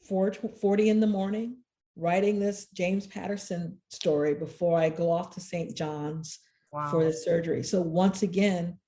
[0.09, 1.57] 4:40 in the morning
[1.97, 5.75] writing this James Patterson story before I go off to St.
[5.75, 6.39] John's
[6.71, 6.89] wow.
[6.89, 7.63] for the surgery.
[7.63, 8.79] So once again,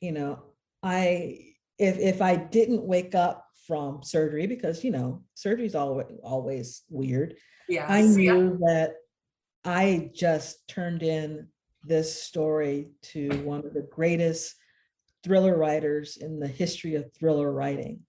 [0.00, 0.42] you know,
[0.82, 6.06] I if if I didn't wake up from surgery because you know surgery is always
[6.22, 7.34] always weird.
[7.68, 8.66] Yeah, I knew yeah.
[8.66, 8.94] that
[9.64, 11.48] I just turned in
[11.84, 14.54] this story to one of the greatest
[15.24, 18.00] thriller writers in the history of thriller writing.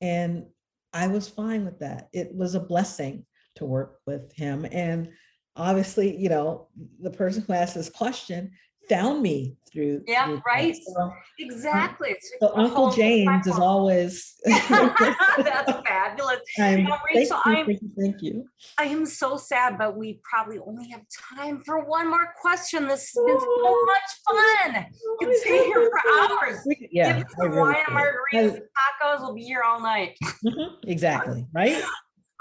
[0.00, 0.46] And
[0.92, 2.08] I was fine with that.
[2.12, 3.24] It was a blessing
[3.56, 4.66] to work with him.
[4.70, 5.10] And
[5.56, 6.68] obviously, you know,
[7.00, 8.52] the person who asked this question
[8.88, 10.02] found me through.
[10.06, 10.76] Yeah, through right.
[10.76, 12.16] So, exactly.
[12.40, 14.34] So Uncle James is always.
[14.44, 16.40] That's fabulous.
[16.60, 18.48] Um, Rachel, thank, you, I'm, thank you.
[18.78, 21.02] I am so sad, but we probably only have
[21.36, 22.86] time for one more question.
[22.86, 24.02] This has been so much
[24.64, 24.86] fun.
[25.02, 26.66] You can stay here for hours.
[26.90, 27.18] Yeah.
[27.18, 28.60] Give some wine and margaritas
[29.02, 29.20] tacos.
[29.20, 30.16] We'll be here all night.
[30.44, 31.46] Mm-hmm, exactly.
[31.54, 31.82] Right.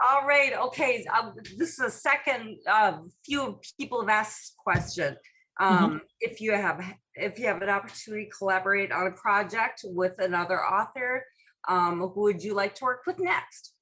[0.03, 0.53] All right.
[0.53, 1.05] Okay.
[1.15, 2.57] Um, this is a second.
[2.67, 5.15] Uh, few people have asked question.
[5.60, 5.84] Mm-hmm.
[5.84, 5.97] Um, mm-hmm.
[6.20, 6.84] If you have
[7.16, 11.26] if you have an opportunity to collaborate on a project with another author,
[11.68, 13.74] um, who would you like to work with next?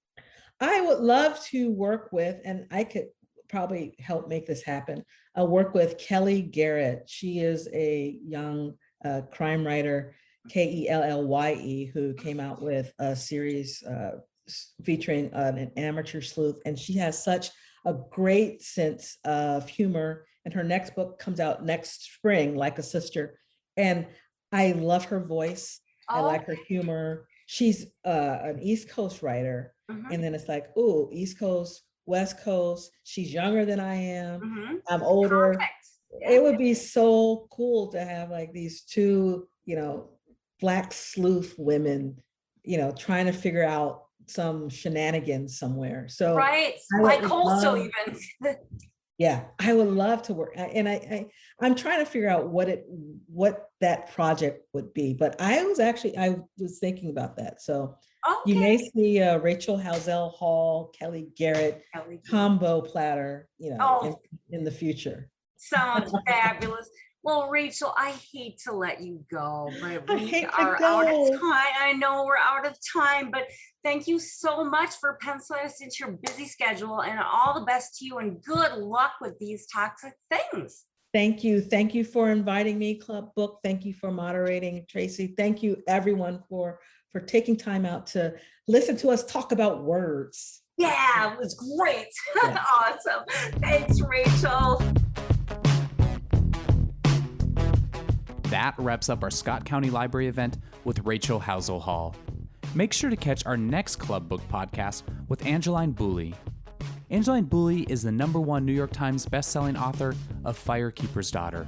[0.59, 3.07] I would love to work with, and I could
[3.49, 5.03] probably help make this happen.
[5.35, 7.03] I'll work with Kellye Garrett.
[7.07, 8.73] She is a young
[9.05, 10.15] uh, crime writer,
[10.49, 14.19] K E L L Y E, who came out with a series uh,
[14.83, 17.49] featuring uh, an amateur sleuth, and she has such
[17.85, 20.25] a great sense of humor.
[20.49, 23.37] And her next book comes out next spring, like a sister.
[23.77, 24.07] And
[24.51, 25.79] I love her voice.
[26.09, 26.15] Oh.
[26.15, 27.27] I like her humor.
[27.45, 30.11] She's uh, an East Coast writer, mm-hmm.
[30.11, 32.89] and then it's like, oh, East Coast, West Coast.
[33.03, 34.39] She's younger than I am.
[34.41, 34.75] Mm-hmm.
[34.89, 35.55] I'm older.
[36.19, 36.31] Yeah.
[36.31, 40.09] It would be so cool to have like these two, you know,
[40.59, 42.17] black sleuth women,
[42.63, 46.07] you know, trying to figure out some shenanigans somewhere.
[46.07, 48.17] So right, like also even.
[49.19, 51.25] yeah, I would love to work, and I, I
[51.61, 52.85] I'm trying to figure out what it
[53.27, 55.13] what that project would be.
[55.13, 57.61] But I was actually I was thinking about that.
[57.61, 58.39] So okay.
[58.45, 62.21] you may see uh, Rachel Howzell Hall, Kellye Garrett Kelly.
[62.29, 64.07] combo platter, you know, oh.
[64.07, 65.29] in, in the future.
[65.57, 66.89] Sounds fabulous.
[67.21, 69.69] Well, Rachel, I hate to let you go,
[70.07, 71.73] but we are out of time.
[71.81, 73.43] I know we're out of time, but
[73.83, 77.97] thank you so much for penciling us into your busy schedule and all the best
[77.97, 80.85] to you and good luck with these toxic things.
[81.13, 81.59] Thank you.
[81.59, 83.59] Thank you for inviting me, Club Book.
[83.63, 85.33] Thank you for moderating, Tracy.
[85.35, 86.79] Thank you, everyone, for
[87.11, 88.35] for taking time out to
[88.67, 90.61] listen to us talk about words.
[90.77, 92.07] Yeah, it was great.
[92.43, 92.63] Yeah.
[92.79, 93.23] awesome.
[93.59, 94.81] Thanks, Rachel.
[98.49, 102.15] That wraps up our Scott County Library event with Rachel Howzell Hall.
[102.73, 106.33] Make sure to catch our next Club Book podcast with Angeline Boulley.
[107.11, 111.67] Angeline Boulley is the number one New York Times bestselling author of Firekeeper's Daughter.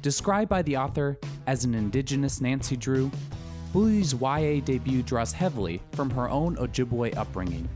[0.00, 3.10] Described by the author as an indigenous Nancy Drew,
[3.74, 7.68] Boulley's YA debut draws heavily from her own Ojibwe upbringing.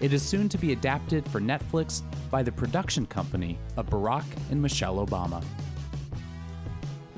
[0.00, 4.62] It is soon to be adapted for Netflix by the production company of Barack and
[4.62, 5.42] Michelle Obama.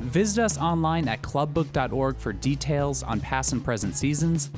[0.01, 4.51] Visit us online at clubbook.org for details on past and present seasons,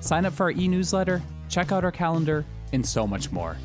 [0.00, 3.56] sign up for our e newsletter, check out our calendar, and so much more.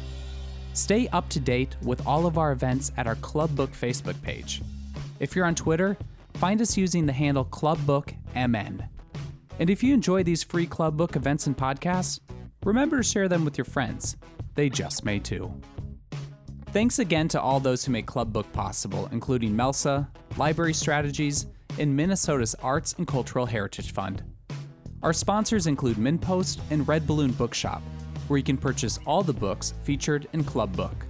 [0.74, 4.62] Stay up to date with all of our events at our Clubbook Facebook page.
[5.20, 5.98] If you're on Twitter,
[6.36, 8.88] find us using the handle ClubBookMN.
[9.60, 12.20] And if you enjoy these free Clubbook events and podcasts,
[12.66, 14.18] remember to share them with your friends.
[14.56, 15.54] They just may too.
[16.76, 21.46] Thanks again to all those who make Club Book possible, including Melsa, Library Strategies,
[21.80, 24.22] and Minnesota's Arts and Cultural Heritage Fund.
[25.02, 27.82] Our sponsors include MinnPost and Red Balloon Bookshop,
[28.28, 31.06] where you can purchase all the books featured in Club Book.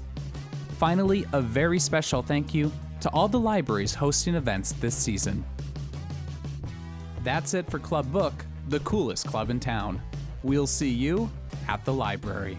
[0.77, 5.43] Finally, a very special thank you to all the libraries hosting events this season.
[7.23, 9.99] That's it for Club Book, the coolest club in town.
[10.43, 11.27] We'll see you
[11.67, 12.55] at the library.